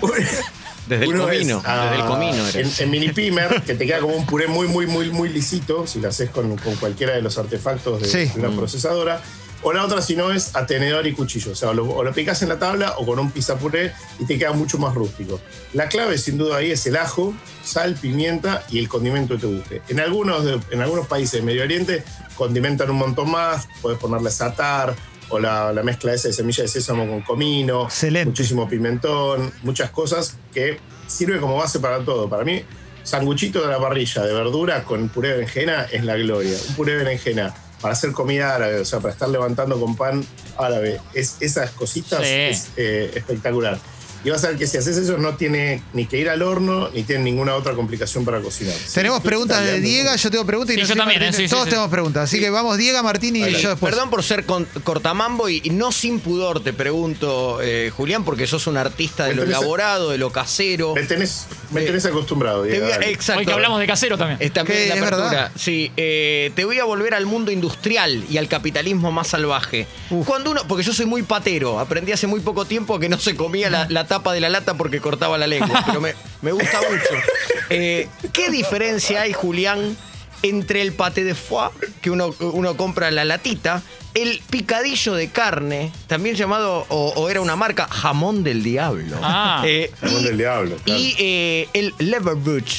Desde 0.86 1.04
el 1.06 1.16
comino, 1.18 1.58
es, 1.58 1.64
ah, 1.66 1.84
desde 1.90 1.96
el 2.02 2.04
comino. 2.08 2.48
En, 2.54 2.70
en 2.78 2.90
mini 2.90 3.08
pimer, 3.12 3.62
que 3.62 3.74
te 3.74 3.86
queda 3.86 3.98
como 4.00 4.14
un 4.14 4.26
puré 4.26 4.46
muy, 4.46 4.68
muy, 4.68 4.86
muy, 4.86 5.10
muy 5.10 5.28
lisito, 5.28 5.86
si 5.86 6.00
lo 6.00 6.08
haces 6.08 6.30
con, 6.30 6.56
con 6.56 6.74
cualquiera 6.76 7.14
de 7.14 7.22
los 7.22 7.36
artefactos 7.38 8.02
de, 8.02 8.08
Sí. 8.08 8.32
de 8.38 8.46
una 8.46 8.56
procesadora. 8.56 9.20
O 9.62 9.72
la 9.72 9.84
otra, 9.84 10.00
si 10.02 10.14
no, 10.14 10.30
es 10.30 10.54
a 10.54 10.64
tenedor 10.66 11.06
y 11.08 11.12
cuchillo. 11.12 11.50
O 11.50 11.54
sea, 11.56 11.70
o 11.70 11.74
lo, 11.74 11.88
o 11.88 12.04
lo 12.04 12.12
picas 12.12 12.40
en 12.42 12.50
la 12.50 12.58
tabla 12.58 12.94
o 12.98 13.06
con 13.06 13.18
un 13.18 13.32
puré 13.32 13.92
y 14.20 14.24
te 14.26 14.38
queda 14.38 14.52
mucho 14.52 14.78
más 14.78 14.94
rústico. 14.94 15.40
La 15.72 15.88
clave, 15.88 16.18
sin 16.18 16.38
duda, 16.38 16.58
ahí 16.58 16.70
es 16.70 16.86
el 16.86 16.96
ajo, 16.96 17.34
sal, 17.64 17.94
pimienta 18.00 18.64
y 18.70 18.78
el 18.78 18.88
condimento 18.88 19.34
que 19.34 19.40
te 19.40 19.46
guste. 19.46 19.82
En 19.88 19.98
algunos, 19.98 20.44
de- 20.44 20.60
en 20.70 20.82
algunos 20.82 21.06
países 21.08 21.40
de 21.40 21.42
Medio 21.42 21.62
Oriente 21.64 22.04
condimentan 22.36 22.90
un 22.90 22.96
montón 22.98 23.30
más. 23.30 23.66
Puedes 23.82 23.98
ponerle 23.98 24.30
satar 24.30 24.94
o 25.28 25.38
la, 25.38 25.72
la 25.72 25.82
mezcla 25.82 26.12
esa 26.14 26.28
de 26.28 26.34
semilla 26.34 26.62
de 26.62 26.68
sésamo 26.68 27.06
con 27.06 27.22
comino. 27.22 27.84
Excelente. 27.84 28.30
Muchísimo 28.30 28.68
pimentón, 28.68 29.52
muchas 29.62 29.90
cosas 29.90 30.36
que 30.52 30.78
sirve 31.06 31.38
como 31.40 31.56
base 31.56 31.80
para 31.80 32.00
todo. 32.04 32.28
Para 32.28 32.44
mí, 32.44 32.62
sanguchito 33.02 33.62
de 33.62 33.68
la 33.68 33.78
parrilla 33.78 34.22
de 34.24 34.32
verdura 34.32 34.84
con 34.84 35.08
puré 35.08 35.28
de 35.28 35.34
berenjena 35.36 35.82
es 35.90 36.04
la 36.04 36.16
gloria. 36.16 36.56
Un 36.68 36.74
puré 36.74 36.92
de 36.92 36.98
berenjena 36.98 37.54
para 37.80 37.92
hacer 37.92 38.12
comida 38.12 38.54
árabe, 38.54 38.80
o 38.80 38.84
sea, 38.84 39.00
para 39.00 39.12
estar 39.12 39.28
levantando 39.28 39.78
con 39.78 39.96
pan 39.96 40.24
árabe, 40.56 41.00
es, 41.14 41.36
esas 41.40 41.70
cositas 41.72 42.20
Sí. 42.20 42.26
es 42.26 42.68
eh, 42.76 43.12
espectacular. 43.14 43.78
Y 44.26 44.30
vas 44.30 44.42
a 44.42 44.48
ver 44.48 44.56
que 44.58 44.66
si 44.66 44.76
haces 44.76 44.96
eso 44.96 45.18
no 45.18 45.36
tiene 45.36 45.82
ni 45.92 46.06
que 46.06 46.18
ir 46.18 46.28
al 46.28 46.42
horno 46.42 46.88
ni 46.92 47.04
tiene 47.04 47.22
ninguna 47.22 47.54
otra 47.54 47.74
complicación 47.74 48.24
para 48.24 48.40
cocinar. 48.40 48.74
Tenemos 48.92 49.20
preguntas 49.22 49.64
de. 49.64 49.80
Diego, 49.80 50.14
yo 50.16 50.30
tengo 50.32 50.44
preguntas 50.44 50.72
y 50.74 50.74
Sí, 50.74 50.80
no 50.82 50.88
yo 50.88 50.92
sé, 50.94 50.98
también, 50.98 51.20
Martín, 51.20 51.40
eh, 51.44 51.46
sí, 51.46 51.50
Todos 51.50 51.62
sí, 51.62 51.66
sí. 51.66 51.70
tenemos 51.70 51.90
preguntas, 51.92 52.24
así 52.24 52.40
que 52.40 52.50
vamos, 52.50 52.76
Diego, 52.76 53.00
Martín 53.04 53.36
y 53.36 53.42
Adelante. 53.42 53.62
yo 53.62 53.70
después. 53.70 53.92
Perdón 53.94 54.10
por 54.10 54.24
ser 54.24 54.44
con- 54.44 54.64
cortamambo 54.82 55.48
y, 55.48 55.60
y 55.62 55.70
no 55.70 55.92
sin 55.92 56.18
pudor, 56.18 56.60
te 56.60 56.72
pregunto, 56.72 57.60
eh, 57.62 57.92
Julián, 57.96 58.24
porque 58.24 58.48
sos 58.48 58.66
un 58.66 58.76
artista 58.76 59.26
de 59.26 59.36
lo 59.36 59.44
elaborado, 59.44 60.10
de 60.10 60.18
lo 60.18 60.32
casero. 60.32 60.94
Me 60.96 61.04
tenés, 61.04 61.46
me 61.70 61.82
Sí. 61.82 61.86
tenés 61.86 62.04
acostumbrado, 62.06 62.64
Diego. 62.64 62.84
a- 62.86 62.96
exacto. 63.06 63.38
Hoy 63.40 63.46
que 63.46 63.52
hablamos 63.52 63.78
de 63.78 63.86
casero 63.86 64.18
también. 64.18 64.38
Es 64.40 64.52
también 64.52 64.88
la 64.88 64.94
es 64.96 65.00
apertura. 65.02 65.28
verdad. 65.30 65.52
Sí, 65.56 65.92
eh, 65.96 66.50
te 66.56 66.64
voy 66.64 66.80
a 66.80 66.84
volver 66.84 67.14
al 67.14 67.26
mundo 67.26 67.52
industrial 67.52 68.24
y 68.28 68.38
al 68.38 68.48
capitalismo 68.48 69.12
más 69.12 69.28
salvaje. 69.28 69.86
Uf. 70.10 70.26
Cuando 70.26 70.50
uno, 70.50 70.62
porque 70.66 70.82
yo 70.82 70.92
soy 70.92 71.06
muy 71.06 71.22
patero, 71.22 71.78
aprendí 71.78 72.10
hace 72.10 72.26
muy 72.26 72.40
poco 72.40 72.64
tiempo 72.64 72.98
que 72.98 73.08
no 73.08 73.18
se 73.20 73.36
comía 73.36 73.70
la, 73.70 73.86
la 73.88 74.06
tapa 74.18 74.32
de 74.32 74.40
la 74.40 74.48
lata 74.48 74.74
porque 74.74 75.00
cortaba 75.00 75.36
la 75.38 75.46
lengua, 75.46 75.82
pero 75.86 76.00
me, 76.00 76.14
me 76.42 76.52
gusta 76.52 76.80
mucho. 76.90 77.22
Eh, 77.70 78.08
¿Qué 78.32 78.50
diferencia 78.50 79.22
hay, 79.22 79.32
Julián, 79.32 79.96
entre 80.42 80.82
el 80.82 80.92
paté 80.92 81.24
de 81.24 81.34
foie, 81.34 81.70
que 82.00 82.10
uno, 82.10 82.34
uno 82.40 82.76
compra 82.76 83.10
la 83.10 83.24
latita, 83.24 83.82
el 84.14 84.40
picadillo 84.48 85.14
de 85.14 85.28
carne, 85.28 85.92
también 86.06 86.36
llamado, 86.36 86.86
o, 86.88 87.12
o 87.16 87.28
era 87.28 87.40
una 87.40 87.56
marca, 87.56 87.88
jamón 87.88 88.42
del 88.44 88.62
diablo? 88.62 89.16
Ah. 89.22 89.62
Eh, 89.66 89.90
Jamón 90.00 90.22
del 90.24 90.38
diablo, 90.38 90.76
claro. 90.84 91.00
y 91.00 91.14
eh, 91.18 91.68
el 91.74 91.94
Leverbuch, 91.98 92.70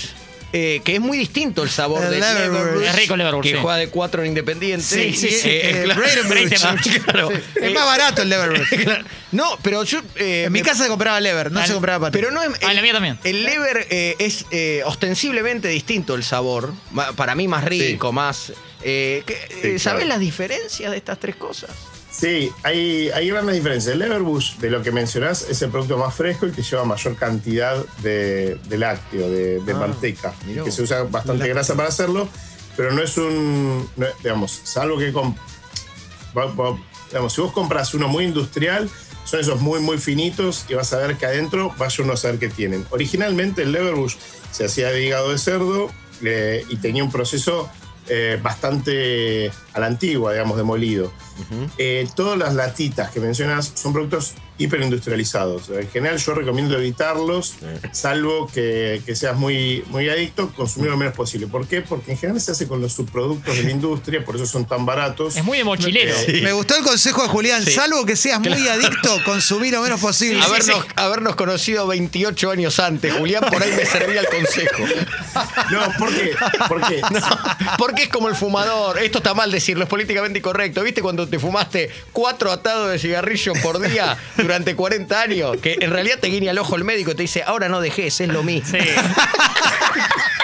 eh, 0.53 0.81
que 0.83 0.95
es 0.95 1.01
muy 1.01 1.17
distinto 1.17 1.63
el 1.63 1.69
sabor 1.69 2.03
El 2.03 2.11
del. 2.11 2.23
Es 2.83 2.95
rico 2.95 3.13
el 3.15 3.41
Que 3.41 3.49
sí. 3.51 3.55
juega 3.61 3.77
de 3.77 3.89
cuatro 3.89 4.21
en 4.21 4.29
Independiente. 4.29 4.85
Sí, 4.85 5.13
sí, 5.13 5.29
sí. 5.31 5.49
Eh, 5.49 5.81
claro. 5.85 6.01
Claro. 7.05 7.29
Sí. 7.29 7.41
Es 7.55 7.63
Eh, 7.63 7.69
más 7.73 7.85
barato 7.85 8.21
el 8.21 8.29
Leverbuch. 8.29 8.67
claro. 8.83 9.03
No, 9.31 9.57
pero 9.61 9.83
yo... 9.83 9.99
eh, 10.15 10.43
En 10.45 10.53
mi 10.53 10.59
me- 10.61 10.65
casa 10.65 10.83
se 10.83 10.89
compraba 10.89 11.19
lever, 11.19 11.51
no 11.51 11.65
se 11.65 11.73
compraba 11.73 12.07
paté. 12.07 12.17
Pero 12.19 12.31
no 12.31 12.41
es- 12.41 12.49
Ah, 12.63 12.69
en 12.69 12.75
la 12.75 12.81
mía 12.81 12.93
también. 12.93 13.19
El 13.23 13.43
lever 13.43 13.87
eh, 13.89 14.15
es 14.19 14.45
eh, 14.51 14.81
ostensiblemente 14.85 15.67
distinto 15.67 16.15
el 16.15 16.23
sabor. 16.23 16.73
Para 17.15 17.35
mí 17.35 17.47
más 17.47 17.63
rico, 17.65 18.11
más... 18.11 18.53
eh, 18.83 19.23
que- 19.25 19.33
eh, 19.33 19.49
claro. 19.61 19.79
¿Sabés 19.79 20.07
las 20.07 20.19
diferencias 20.19 20.91
de 20.91 20.97
estas 20.97 21.19
tres 21.19 21.35
cosas? 21.35 21.69
Sí, 22.19 22.51
hay, 22.63 23.09
hay 23.11 23.29
grandes 23.29 23.55
diferencias. 23.55 23.93
El 23.93 23.99
Leverbush, 23.99 24.55
de 24.57 24.71
lo 24.71 24.81
que 24.81 24.91
mencionás, 24.91 25.45
es 25.49 25.61
el 25.61 25.69
producto 25.69 25.97
más 25.99 26.15
fresco 26.15 26.47
y 26.47 26.51
que 26.51 26.63
lleva 26.63 26.83
mayor 26.83 27.15
cantidad 27.15 27.85
de, 28.01 28.55
de 28.67 28.77
lácteo, 28.77 29.29
de, 29.29 29.59
de 29.59 29.71
Ah, 29.73 29.75
manteca, 29.75 30.33
que 30.63 30.71
se 30.71 30.81
usa 30.81 31.03
bastante 31.03 31.47
grasa 31.47 31.75
para 31.75 31.89
hacerlo, 31.89 32.27
pero 32.75 32.91
no 32.91 33.03
es 33.03 33.17
un, 33.17 33.87
no- 33.97 34.07
digamos, 34.23 34.51
salvo 34.63 34.97
que, 34.97 35.13
com- 35.13 35.35
va- 36.35 36.47
va- 36.47 36.77
digamos, 37.09 37.33
si 37.33 37.41
vos 37.41 37.51
compras 37.51 37.93
uno 37.93 38.07
muy 38.07 38.23
industrial, 38.25 38.89
son 39.23 39.39
esos 39.41 39.61
muy, 39.61 39.79
muy 39.81 39.99
finitos 39.99 40.65
y 40.69 40.73
vas 40.73 40.91
a 40.93 40.97
ver 40.97 41.17
que 41.17 41.25
adentro 41.27 41.71
vaya 41.77 42.03
uno 42.03 42.13
a 42.13 42.17
saber 42.17 42.39
qué 42.39 42.47
tienen. 42.49 42.83
Originalmente 42.89 43.61
el 43.61 43.73
Leverbush 43.73 44.15
se 44.51 44.65
hacía 44.65 44.87
de 44.87 45.05
hígado 45.05 45.31
de 45.31 45.37
cerdo 45.37 45.91
eh, 46.23 46.65
y 46.69 46.77
tenía 46.77 47.03
un 47.03 47.11
proceso 47.11 47.69
eh, 48.09 48.39
bastante 48.41 49.51
a 49.77 49.79
la 49.79 49.87
antigua, 49.87 50.31
digamos, 50.33 50.57
de 50.57 50.63
molido. 50.63 51.13
Eh, 51.77 52.07
todas 52.15 52.37
las 52.37 52.55
latitas 52.55 53.11
que 53.11 53.19
mencionas 53.19 53.71
son 53.75 53.93
productos 53.93 54.33
hiperindustrializados. 54.59 55.69
En 55.69 55.87
general 55.89 56.17
yo 56.17 56.33
recomiendo 56.33 56.75
evitarlos, 56.77 57.55
salvo 57.91 58.47
que, 58.51 59.01
que 59.05 59.15
seas 59.15 59.35
muy, 59.37 59.83
muy 59.89 60.09
adicto, 60.09 60.51
consumir 60.55 60.89
lo 60.89 60.97
menos 60.97 61.13
posible. 61.13 61.45
¿Por 61.45 61.67
qué? 61.67 61.81
Porque 61.81 62.11
en 62.13 62.17
general 62.17 62.41
se 62.41 62.51
hace 62.53 62.67
con 62.67 62.81
los 62.81 62.93
subproductos 62.93 63.55
de 63.55 63.63
la 63.63 63.69
industria, 63.71 64.25
por 64.25 64.35
eso 64.35 64.47
son 64.47 64.65
tan 64.65 64.85
baratos. 64.85 65.35
Es 65.37 65.43
muy 65.43 65.59
de 65.59 65.63
mochilero. 65.63 66.15
Sí. 66.25 66.41
Me 66.41 66.53
gustó 66.53 66.75
el 66.75 66.83
consejo 66.83 67.21
de 67.21 67.27
Julián, 67.29 67.63
Sí. 67.63 67.71
salvo 67.71 68.03
que 68.05 68.15
seas 68.15 68.39
muy 68.39 68.67
adicto, 68.67 69.23
consumir 69.25 69.73
lo 69.73 69.81
menos 69.83 69.99
posible. 69.99 70.41
Habernos, 70.41 70.85
habernos 70.95 71.35
conocido 71.35 71.85
28 71.85 72.49
años 72.49 72.79
antes, 72.79 73.13
Julián, 73.13 73.43
por 73.51 73.61
ahí 73.61 73.71
me 73.73 73.85
servía 73.85 74.21
el 74.21 74.27
consejo. 74.27 74.83
No, 75.71 75.81
¿por 75.99 76.09
qué? 76.15 76.31
Porque 76.67 77.01
Porque 77.77 78.03
es 78.03 78.09
como 78.09 78.27
el 78.29 78.35
fumador. 78.35 78.97
Esto 78.99 79.19
está 79.19 79.33
mal 79.33 79.51
decirlo, 79.67 79.83
es 79.83 79.89
políticamente 79.89 80.39
incorrecto. 80.39 80.81
¿Viste 80.83 81.01
cuando 81.01 81.27
te 81.27 81.39
fumaste 81.39 81.89
cuatro 82.13 82.51
atados 82.51 82.89
de 82.89 82.97
cigarrillo 82.99 83.53
por 83.61 83.79
día 83.79 84.17
durante 84.37 84.75
40 84.75 85.21
años? 85.21 85.57
Que 85.61 85.77
en 85.81 85.91
realidad 85.91 86.19
te 86.19 86.27
guiña 86.27 86.51
el 86.51 86.57
ojo 86.59 86.75
el 86.77 86.83
médico 86.85 87.11
y 87.11 87.15
te 87.15 87.23
dice, 87.23 87.43
ahora 87.45 87.67
no 87.69 87.81
dejes, 87.81 88.21
es 88.21 88.27
lo 88.29 88.43
mismo. 88.43 88.69
Sí. 88.71 88.77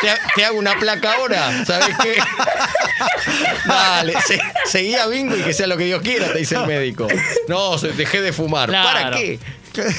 Te, 0.02 0.10
ha- 0.10 0.20
te 0.36 0.44
hago 0.44 0.60
una 0.60 0.78
placa 0.78 1.14
ahora, 1.14 1.64
¿sabes 1.66 1.96
qué? 2.04 2.16
Dale, 3.66 4.14
se- 4.28 4.40
seguí 4.66 4.96
a 4.96 5.08
bingo 5.08 5.38
y 5.38 5.42
que 5.44 5.54
sea 5.54 5.66
lo 5.66 5.78
que 5.78 5.86
Dios 5.86 6.02
quiera, 6.02 6.34
te 6.34 6.40
dice 6.40 6.56
el 6.56 6.66
médico. 6.68 7.08
No, 7.48 7.78
se- 7.78 7.94
dejé 7.94 8.20
de 8.22 8.34
fumar. 8.34 8.68
Claro. 8.68 8.92
¿Para 9.12 9.18
qué? 9.18 9.40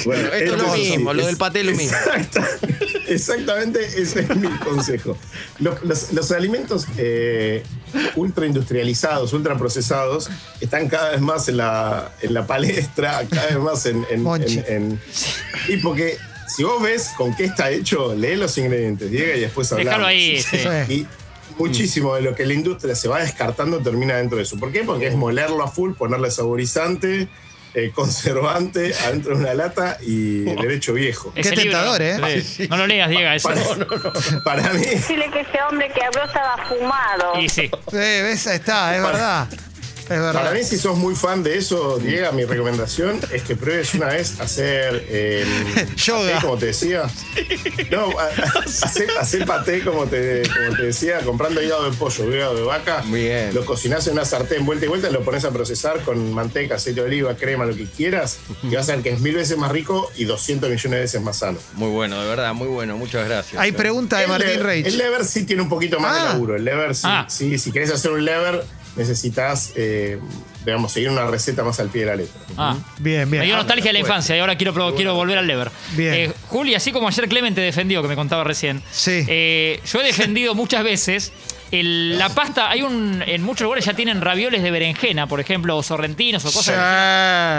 Bueno, 0.04 0.28
Esto 0.32 0.56
es 0.56 0.62
lo 0.62 0.74
mismo, 0.74 1.14
lo 1.14 1.26
del 1.26 1.38
paté 1.38 1.60
es 1.60 1.66
lo 1.66 1.72
mismo. 1.72 1.96
Exacta- 1.96 2.46
exactamente, 3.08 3.80
ese 3.82 4.20
es 4.20 4.36
mi 4.36 4.48
consejo. 4.58 5.16
Los, 5.58 5.82
los- 5.82 6.12
los 6.12 6.30
alimentos 6.32 6.86
eh, 6.98 7.62
ultra 8.16 8.46
industrializados, 8.46 9.32
ultra 9.32 9.56
procesados, 9.58 10.30
están 10.60 10.88
cada 10.88 11.10
vez 11.12 11.20
más 11.20 11.48
en 11.48 11.56
la, 11.58 12.12
en 12.22 12.34
la 12.34 12.46
palestra, 12.46 13.22
cada 13.30 13.46
vez 13.46 13.58
más 13.58 13.86
en. 13.86 14.04
en- 14.10 14.22
en- 14.68 14.74
en- 14.92 15.00
y 15.68 15.76
porque 15.78 16.16
si 16.48 16.62
vos 16.64 16.82
ves 16.82 17.10
con 17.16 17.34
qué 17.34 17.44
está 17.44 17.70
hecho, 17.70 18.14
lee 18.14 18.36
los 18.36 18.56
ingredientes, 18.58 19.10
llega 19.10 19.34
y 19.36 19.40
después 19.40 19.70
hablamos. 19.72 19.90
Déjalo 19.90 20.06
ahí, 20.06 20.40
sí. 20.42 20.58
Sí. 20.86 20.92
Y 20.92 21.06
muchísimo 21.58 22.14
de 22.16 22.22
lo 22.22 22.34
que 22.34 22.44
la 22.46 22.54
industria 22.54 22.94
se 22.94 23.08
va 23.08 23.20
descartando 23.20 23.78
termina 23.80 24.16
dentro 24.16 24.36
de 24.38 24.42
eso. 24.44 24.56
¿Por 24.58 24.72
qué? 24.72 24.82
Porque 24.82 25.06
es 25.06 25.14
molerlo 25.14 25.62
a 25.62 25.68
full, 25.68 25.92
ponerle 25.94 26.30
saborizante, 26.30 27.28
eh, 27.74 27.90
conservante 27.92 28.94
adentro 29.04 29.36
de 29.36 29.42
una 29.44 29.54
lata 29.54 29.98
y 30.00 30.40
derecho 30.40 30.92
viejo. 30.92 31.32
Ese 31.34 31.50
Qué 31.50 31.56
libro, 31.56 31.72
tentador, 31.78 32.02
¿eh? 32.02 32.40
sí. 32.42 32.68
No 32.68 32.76
lo 32.76 32.86
leas, 32.86 33.08
Diego. 33.10 33.30
Eso. 33.30 33.48
Para, 33.48 34.62
para 34.62 34.72
mí, 34.74 34.84
Decirle 34.86 35.30
que 35.30 35.40
ese 35.40 35.58
hombre 35.68 35.90
que 35.92 36.02
habló 36.04 36.24
estaba 36.24 36.56
fumado. 36.68 37.40
Y 37.40 37.48
sí. 37.48 37.70
Sí, 37.90 37.96
ves, 37.96 38.46
ahí 38.46 38.56
está, 38.56 38.96
es 38.96 39.02
Para- 39.02 39.12
verdad. 39.12 39.48
Es 40.04 40.08
verdad. 40.10 40.32
para 40.34 40.50
mí, 40.52 40.62
si 40.64 40.76
sos 40.76 40.96
muy 40.98 41.14
fan 41.14 41.42
de 41.42 41.56
eso, 41.56 41.98
Diego, 41.98 42.30
mi 42.32 42.44
recomendación 42.44 43.18
es 43.32 43.42
que 43.42 43.56
pruebes 43.56 43.94
una 43.94 44.08
vez 44.08 44.38
hacer 44.38 45.04
eh, 45.08 45.46
Yoga. 45.96 46.32
paté, 46.34 46.40
como 46.46 46.58
te 46.58 46.66
decía. 46.66 47.02
No, 47.90 48.10
hacer, 48.64 49.08
hacer 49.18 49.46
paté, 49.46 49.82
como 49.82 50.06
te, 50.06 50.42
como 50.48 50.76
te 50.76 50.82
decía, 50.82 51.20
comprando 51.20 51.62
hígado 51.62 51.90
de 51.90 51.96
pollo, 51.96 52.30
hígado 52.34 52.54
de 52.54 52.62
vaca. 52.62 53.02
Bien. 53.06 53.54
Lo 53.54 53.64
cocinás 53.64 54.06
en 54.06 54.12
una 54.14 54.24
sartén 54.24 54.66
vuelta 54.66 54.84
y 54.84 54.88
vuelta, 54.88 55.10
lo 55.10 55.22
pones 55.24 55.44
a 55.44 55.50
procesar 55.50 56.00
con 56.00 56.32
manteca, 56.32 56.74
aceite 56.76 57.00
de 57.00 57.06
oliva, 57.06 57.34
crema, 57.36 57.64
lo 57.64 57.74
que 57.74 57.86
quieras. 57.86 58.38
Y 58.62 58.74
vas 58.74 58.88
a 58.90 58.94
ver 58.96 59.02
que 59.02 59.10
es 59.10 59.20
mil 59.20 59.34
veces 59.34 59.56
más 59.56 59.72
rico 59.72 60.10
y 60.16 60.24
200 60.24 60.68
millones 60.68 60.90
de 60.90 61.00
veces 61.00 61.22
más 61.22 61.38
sano. 61.38 61.58
Muy 61.74 61.88
bueno, 61.90 62.20
de 62.20 62.28
verdad, 62.28 62.52
muy 62.52 62.68
bueno. 62.68 62.96
Muchas 62.98 63.26
gracias. 63.26 63.60
Hay 63.60 63.72
pregunta 63.72 64.18
de 64.18 64.24
El 64.24 64.28
Martín 64.30 64.48
lever- 64.50 64.62
Reich. 64.62 64.86
El 64.86 64.98
lever 64.98 65.24
sí 65.24 65.44
tiene 65.44 65.62
un 65.62 65.68
poquito 65.68 65.98
más 65.98 66.14
Ah. 66.16 66.22
de 66.24 66.28
laburo. 66.30 66.56
El 66.56 66.64
lever 66.64 66.94
sí, 66.94 67.02
Ah. 67.06 67.26
sí, 67.28 67.58
si 67.58 67.72
querés 67.72 67.90
hacer 67.90 68.10
un 68.10 68.24
lever, 68.24 68.62
necesitas, 68.96 69.72
eh, 69.76 70.18
digamos, 70.64 70.92
seguir 70.92 71.10
una 71.10 71.26
receta 71.26 71.64
más 71.64 71.80
al 71.80 71.88
pie 71.88 72.02
de 72.02 72.06
la 72.06 72.16
letra. 72.16 72.40
Ah. 72.56 72.76
Bien, 72.98 73.30
bien. 73.30 73.40
Me 73.40 73.46
dio 73.46 73.56
nostalgia 73.56 73.86
de 73.88 73.94
la 73.94 73.98
infancia 74.00 74.36
y 74.36 74.38
ahora 74.40 74.56
quiero, 74.56 74.94
quiero 74.94 75.14
volver 75.14 75.38
al 75.38 75.46
lever. 75.46 75.70
Bien. 75.96 76.14
Eh, 76.14 76.32
Juli, 76.48 76.74
así 76.74 76.92
como 76.92 77.08
ayer 77.08 77.28
Clemente 77.28 77.60
defendió, 77.60 78.02
que 78.02 78.08
me 78.08 78.16
contaba 78.16 78.44
recién, 78.44 78.82
Sí. 78.92 79.24
eh, 79.28 79.80
yo 79.86 80.00
he 80.00 80.04
defendido 80.04 80.54
muchas 80.54 80.84
veces 80.84 81.32
el- 81.80 82.18
la 82.18 82.28
pasta, 82.28 82.70
hay 82.70 82.82
un. 82.82 83.22
En 83.26 83.42
muchos 83.42 83.64
lugares 83.64 83.84
ya 83.84 83.94
tienen 83.94 84.20
ravioles 84.20 84.62
de 84.62 84.70
berenjena, 84.70 85.26
por 85.26 85.40
ejemplo, 85.40 85.76
o 85.76 85.82
sorrentinos 85.82 86.44
o 86.44 86.52
cosas. 86.52 86.74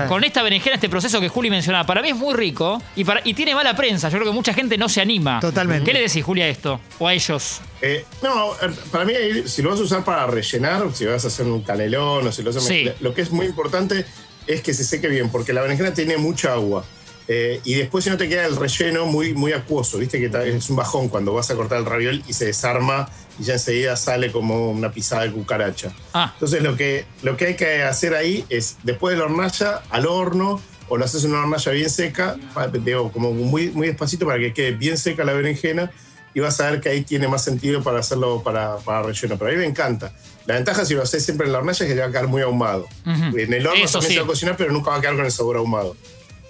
Sí. 0.03 0.09
Con 0.09 0.23
esta 0.23 0.43
berenjena, 0.43 0.75
este 0.75 0.89
proceso 0.89 1.19
que 1.21 1.29
Juli 1.29 1.49
mencionaba, 1.49 1.85
para 1.85 2.01
mí 2.01 2.09
es 2.09 2.15
muy 2.15 2.33
rico 2.33 2.81
y, 2.95 3.03
para, 3.03 3.21
y 3.23 3.33
tiene 3.33 3.53
mala 3.55 3.75
prensa. 3.75 4.09
Yo 4.09 4.17
creo 4.17 4.31
que 4.31 4.35
mucha 4.35 4.53
gente 4.53 4.77
no 4.77 4.89
se 4.89 5.01
anima. 5.01 5.39
Totalmente. 5.39 5.85
¿Qué 5.85 5.93
le 5.93 6.01
decís, 6.01 6.23
Juli, 6.23 6.41
a 6.41 6.47
esto? 6.47 6.79
¿O 6.99 7.07
a 7.07 7.13
ellos? 7.13 7.61
Eh, 7.81 8.05
no, 8.23 8.53
eh, 8.53 8.69
para 8.91 9.05
mí 9.05 9.13
si 9.45 9.61
lo 9.61 9.69
vas 9.71 9.79
a 9.79 9.83
usar 9.83 10.03
para 10.03 10.25
rellenar, 10.27 10.83
si 10.93 11.05
vas 11.05 11.23
a 11.25 11.27
hacer 11.27 11.45
un 11.45 11.61
canelón 11.61 12.27
o 12.27 12.31
si 12.31 12.41
lo 12.43 12.51
vas 12.53 12.63
a 12.63 12.67
Sí. 12.67 12.89
lo 13.01 13.13
que 13.13 13.21
es 13.21 13.31
muy 13.31 13.45
importante 13.45 14.05
es 14.47 14.61
que 14.61 14.73
se 14.73 14.83
seque 14.83 15.07
bien, 15.07 15.29
porque 15.29 15.53
la 15.53 15.61
berenjena 15.61 15.93
tiene 15.93 16.17
mucha 16.17 16.53
agua. 16.53 16.85
Eh, 17.27 17.59
y 17.63 17.73
después 17.73 18.03
si 18.03 18.09
no 18.09 18.17
te 18.17 18.29
queda 18.29 18.45
el 18.45 18.55
relleno 18.55 19.05
muy, 19.05 19.33
muy 19.33 19.53
acuoso, 19.53 19.97
viste 19.97 20.19
que 20.19 20.55
es 20.55 20.69
un 20.69 20.75
bajón 20.75 21.09
cuando 21.09 21.33
vas 21.33 21.49
a 21.49 21.55
cortar 21.55 21.79
el 21.79 21.85
raviol 21.85 22.23
y 22.27 22.33
se 22.33 22.45
desarma 22.45 23.09
y 23.39 23.43
ya 23.43 23.53
enseguida 23.53 23.95
sale 23.95 24.31
como 24.31 24.69
una 24.69 24.91
pisada 24.91 25.23
de 25.23 25.31
cucaracha. 25.31 25.91
Ah. 26.13 26.31
Entonces 26.33 26.61
lo 26.61 26.75
que, 26.75 27.05
lo 27.23 27.35
que 27.35 27.47
hay 27.47 27.55
que 27.55 27.83
hacer 27.83 28.13
ahí 28.13 28.45
es, 28.49 28.77
después 28.83 29.13
de 29.13 29.19
la 29.19 29.25
hornalla, 29.25 29.81
al 29.89 30.05
horno, 30.05 30.61
o 30.87 30.97
lo 30.97 31.05
haces 31.05 31.23
en 31.23 31.31
una 31.31 31.41
hornalla 31.41 31.71
bien 31.71 31.89
seca, 31.89 32.37
digo, 32.83 33.11
como 33.11 33.31
muy, 33.31 33.69
muy 33.71 33.87
despacito 33.87 34.25
para 34.27 34.37
que 34.37 34.53
quede 34.53 34.71
bien 34.71 34.97
seca 34.97 35.23
la 35.23 35.33
berenjena, 35.33 35.91
y 36.35 36.41
vas 36.41 36.59
a 36.59 36.69
ver 36.69 36.81
que 36.81 36.89
ahí 36.89 37.01
tiene 37.01 37.29
más 37.29 37.43
sentido 37.45 37.81
para 37.81 37.99
hacerlo 37.99 38.43
para, 38.43 38.75
para 38.79 39.03
relleno. 39.03 39.37
Pero 39.37 39.49
a 39.49 39.53
mí 39.53 39.57
me 39.57 39.65
encanta. 39.65 40.13
La 40.45 40.55
ventaja 40.55 40.83
si 40.83 40.93
lo 40.93 41.01
haces 41.01 41.23
siempre 41.23 41.47
en 41.47 41.53
la 41.53 41.59
hornalla 41.59 41.85
es 41.85 41.89
que 41.89 41.95
te 41.95 42.01
va 42.01 42.07
a 42.07 42.11
quedar 42.11 42.27
muy 42.27 42.41
ahumado. 42.41 42.87
En 43.05 43.53
el 43.53 43.65
horno 43.65 43.85
Eso 43.85 43.93
también 43.93 44.09
sí. 44.09 44.13
se 44.15 44.19
va 44.19 44.25
a 44.25 44.27
cocinar, 44.27 44.57
pero 44.57 44.73
nunca 44.73 44.91
va 44.91 44.97
a 44.97 45.01
quedar 45.01 45.15
con 45.15 45.23
el 45.23 45.31
sabor 45.31 45.55
ahumado. 45.55 45.95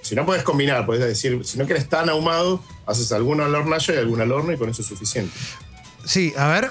Si 0.06 0.14
no 0.14 0.24
puedes 0.24 0.44
combinar, 0.44 0.86
puedes 0.86 1.04
decir, 1.04 1.44
si 1.44 1.58
no 1.58 1.66
quieres 1.66 1.90
tan 1.90 2.10
ahumado, 2.10 2.62
haces 2.86 3.12
alguno 3.12 3.44
a 3.44 3.48
la 3.48 3.58
hornalla 3.58 3.96
y 3.96 3.98
alguno 3.98 4.22
al 4.22 4.32
horno 4.32 4.52
y 4.54 4.58
con 4.58 4.70
eso 4.70 4.84
es 4.84 4.88
suficiente. 4.88 5.34
Sí, 6.04 6.32
a 6.38 6.48
ver. 6.48 6.70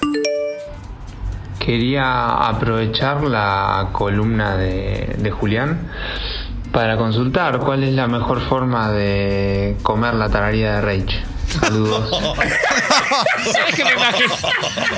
Quería 1.59 2.47
aprovechar 2.47 3.25
la 3.25 3.89
columna 3.91 4.55
de, 4.55 5.17
de 5.17 5.31
Julián 5.31 5.91
para 6.71 6.95
consultar 6.95 7.59
cuál 7.59 7.83
es 7.83 7.93
la 7.93 8.07
mejor 8.07 8.39
forma 8.39 8.93
de 8.93 9.75
comer 9.83 10.13
la 10.13 10.29
tararía 10.29 10.75
de 10.75 10.81
Reich. 10.81 11.25
Saludos. 11.59 12.09
¿Sabes 13.51 13.75
qué 13.75 13.83
me 13.83 13.93
imaginé? 13.93 14.27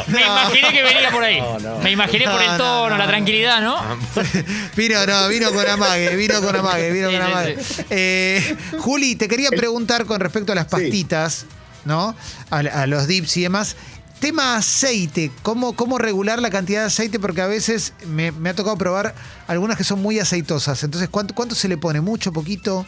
Me 0.07 0.21
imaginé 0.21 0.71
que 0.71 0.83
venía 0.83 1.11
por 1.11 1.23
ahí. 1.23 1.41
Me 1.83 1.91
imaginé 1.91 2.25
por 2.25 2.41
el 2.41 2.47
no, 2.47 2.57
tono, 2.57 2.89
no, 2.89 2.97
la 2.97 3.07
tranquilidad, 3.07 3.61
¿no? 3.61 3.77
Vino, 4.75 5.05
no, 5.05 5.27
vino 5.27 5.51
con 5.51 5.67
amague, 5.67 6.15
vino 6.15 6.41
con 6.41 6.55
amague, 6.55 6.91
vino 6.91 7.09
Sí, 7.09 7.15
con 7.17 7.25
sí, 7.25 7.31
amague. 7.31 7.57
Eh, 7.89 8.57
Juli, 8.79 9.15
te 9.15 9.27
quería 9.27 9.49
preguntar 9.49 10.05
con 10.05 10.19
respecto 10.19 10.51
a 10.51 10.55
las 10.55 10.65
pastitas, 10.65 11.45
¿no? 11.85 12.15
A, 12.49 12.57
a 12.57 12.87
los 12.87 13.07
dips 13.07 13.37
y 13.37 13.41
demás. 13.43 13.75
Tema 14.19 14.55
aceite, 14.55 15.31
¿cómo, 15.43 15.75
¿cómo 15.75 15.99
regular 15.99 16.41
la 16.41 16.49
cantidad 16.49 16.81
de 16.81 16.87
aceite? 16.87 17.19
Porque 17.19 17.41
a 17.41 17.47
veces 17.47 17.93
me, 18.07 18.31
me 18.31 18.49
ha 18.49 18.55
tocado 18.55 18.75
probar 18.75 19.13
algunas 19.47 19.77
que 19.77 19.83
son 19.83 20.01
muy 20.01 20.19
aceitosas. 20.19 20.83
Entonces, 20.83 21.07
¿cuánto, 21.09 21.35
cuánto 21.35 21.53
se 21.53 21.67
le 21.67 21.77
pone? 21.77 22.01
¿Mucho, 22.01 22.33
poquito? 22.33 22.83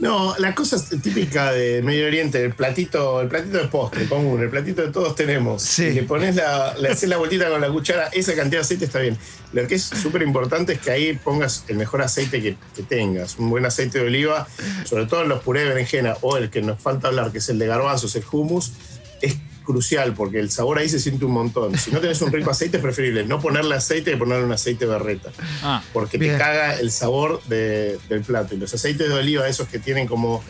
No, 0.00 0.34
la 0.38 0.54
cosa 0.54 0.82
típica 1.02 1.52
de 1.52 1.82
Medio 1.82 2.06
Oriente, 2.06 2.42
el 2.42 2.54
platito, 2.54 3.20
el 3.20 3.28
platito 3.28 3.58
de 3.58 3.68
postre 3.68 4.06
común, 4.06 4.40
el 4.40 4.48
platito 4.48 4.80
de 4.80 4.90
todos 4.90 5.14
tenemos. 5.14 5.60
Sí. 5.62 5.84
Y 5.84 5.92
le 5.92 6.02
pones 6.04 6.36
la, 6.36 6.74
le 6.78 6.88
haces 6.88 7.06
la 7.06 7.18
vueltita 7.18 7.50
con 7.50 7.60
la 7.60 7.68
cuchara, 7.68 8.06
esa 8.06 8.34
cantidad 8.34 8.60
de 8.60 8.64
aceite 8.64 8.86
está 8.86 9.00
bien. 9.00 9.18
Lo 9.52 9.66
que 9.68 9.74
es 9.74 9.82
súper 9.82 10.22
importante 10.22 10.72
es 10.72 10.78
que 10.80 10.90
ahí 10.90 11.12
pongas 11.22 11.64
el 11.68 11.76
mejor 11.76 12.00
aceite 12.00 12.40
que, 12.40 12.56
que 12.74 12.82
tengas, 12.82 13.38
un 13.38 13.50
buen 13.50 13.66
aceite 13.66 13.98
de 13.98 14.06
oliva, 14.06 14.48
sobre 14.84 15.04
todo 15.04 15.22
en 15.22 15.28
los 15.28 15.42
purés 15.42 15.64
de 15.64 15.68
berenjena 15.68 16.16
o 16.22 16.38
el 16.38 16.48
que 16.48 16.62
nos 16.62 16.80
falta 16.80 17.08
hablar, 17.08 17.30
que 17.30 17.38
es 17.38 17.48
el 17.50 17.58
de 17.58 17.66
garbanzos, 17.66 18.16
el 18.16 18.24
hummus, 18.32 18.72
es 19.20 19.36
crucial 19.70 20.14
porque 20.14 20.38
el 20.38 20.50
sabor 20.50 20.78
ahí 20.78 20.88
se 20.88 20.98
siente 21.00 21.24
un 21.24 21.32
montón. 21.32 21.78
Si 21.78 21.90
no 21.90 22.00
tenés 22.00 22.20
un 22.22 22.32
rico 22.32 22.50
aceite 22.52 22.76
es 22.78 22.82
preferible 22.82 23.24
no 23.24 23.40
ponerle 23.40 23.74
aceite 23.76 24.10
que 24.12 24.16
ponerle 24.16 24.44
un 24.44 24.52
aceite 24.52 24.86
berreta 24.86 25.30
Ah. 25.62 25.82
porque 25.92 26.18
Bien. 26.18 26.32
te 26.34 26.38
caga 26.38 26.78
el 26.78 26.90
sabor 26.90 27.42
de- 27.48 27.98
del 28.08 28.22
plato. 28.22 28.54
Y 28.54 28.58
los 28.58 28.72
aceites 28.74 29.08
de 29.08 29.14
oliva, 29.14 29.48
esos 29.48 29.68
que 29.68 29.78
tienen 29.78 30.06
como 30.06 30.42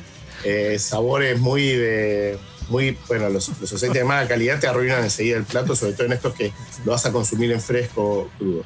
eh, 0.45 0.79
sabores 0.79 1.39
muy 1.39 1.63
de. 1.69 2.39
Muy, 2.71 2.97
bueno, 3.09 3.29
los, 3.31 3.49
los 3.61 3.73
aceites 3.73 3.99
de 3.99 4.05
mala 4.05 4.29
calidad 4.29 4.61
te 4.61 4.69
arruinan 4.69 5.03
enseguida 5.03 5.37
el 5.37 5.43
plato, 5.45 5.75
sobre 5.75 5.93
todo 5.95 6.07
en 6.07 6.13
estos 6.13 6.35
que 6.35 6.53
lo 6.85 6.93
vas 6.93 7.05
a 7.05 7.11
consumir 7.11 7.51
en 7.51 7.61
fresco 7.61 8.31
crudo. 8.39 8.65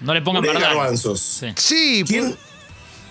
No 0.00 0.12
le 0.12 0.20
pongan 0.22 0.42
garbanzos. 0.42 1.20
Sí. 1.20 1.46
Sí, 1.56 2.04
¿Quién, 2.06 2.36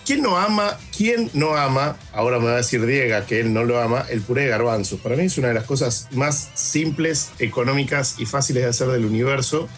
quién 0.08 0.22
no 0.22 0.38
ama, 0.38 0.74
quién 0.96 1.30
no 1.34 1.54
ama, 1.54 1.98
ahora 2.14 2.38
me 2.38 2.46
va 2.46 2.52
a 2.54 2.56
decir 2.56 2.84
Diego 2.86 3.14
que 3.26 3.40
él 3.40 3.52
no 3.52 3.62
lo 3.64 3.78
ama, 3.78 4.06
el 4.08 4.22
puré 4.22 4.44
de 4.44 4.48
garbanzos? 4.48 4.98
Para 5.00 5.16
mí 5.16 5.24
es 5.24 5.36
una 5.36 5.48
de 5.48 5.54
las 5.54 5.64
cosas 5.64 6.08
más 6.12 6.48
simples, 6.54 7.30
económicas 7.38 8.14
y 8.18 8.24
fáciles 8.24 8.62
de 8.62 8.70
hacer 8.70 8.88
del 8.88 9.04
universo, 9.04 9.68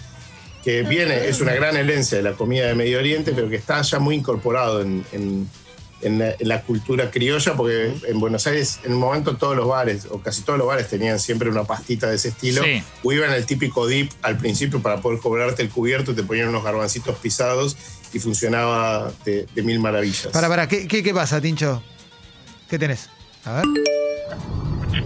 que 0.63 0.83
viene, 0.83 1.27
es 1.27 1.41
una 1.41 1.53
gran 1.55 1.77
herencia 1.77 2.19
de 2.19 2.23
la 2.23 2.35
comida 2.35 2.67
de 2.69 2.75
Medio 2.77 2.99
Oriente, 2.99 3.33
pero 3.35 3.49
que 3.49 3.57
está 3.57 3.83
ya 3.83 3.99
muy 3.99 4.15
incorporado 4.15 4.83
en, 4.83 5.05
en- 5.11 5.49
en 6.03 6.19
la, 6.19 6.31
en 6.39 6.49
la 6.49 6.63
cultura 6.63 7.11
criolla, 7.11 7.55
porque 7.55 7.93
en 8.09 8.21
Buenos 8.21 8.47
Aires 8.47 8.81
en 8.85 8.95
un 8.95 9.01
momento 9.01 9.37
todos 9.37 9.57
los 9.57 9.69
bares, 9.69 10.07
o 10.11 10.21
casi 10.21 10.43
todos 10.43 10.59
los 10.59 10.67
bares 10.69 10.89
tenían 10.89 11.19
siempre 11.19 11.49
una 11.51 11.65
pastita 11.65 12.09
de 12.09 12.17
ese 12.17 12.29
estilo, 12.29 12.63
Sí. 12.65 12.83
o 13.03 13.13
iban 13.13 13.33
el 13.33 13.45
típico 13.47 13.87
dip 13.87 14.11
al 14.23 14.37
principio 14.39 14.81
para 14.81 14.99
poder 15.01 15.19
cobrarte 15.21 15.63
el 15.63 15.69
cubierto, 15.71 16.15
te 16.15 16.23
ponían 16.23 16.49
unos 16.49 16.65
garbancitos 16.65 17.17
pisados 17.19 17.77
y 18.13 18.19
funcionaba 18.19 19.13
de, 19.25 19.47
de 19.55 19.63
mil 19.63 19.79
maravillas. 19.81 20.29
para, 20.33 20.49
para, 20.49 20.67
¿qué, 20.69 20.89
qué, 20.89 21.03
qué 21.03 21.13
pasa, 21.15 21.41
Tincho? 21.41 21.83
¿Qué 22.69 22.79
tenés? 22.79 23.09
A 23.45 23.55
ver. 23.57 23.65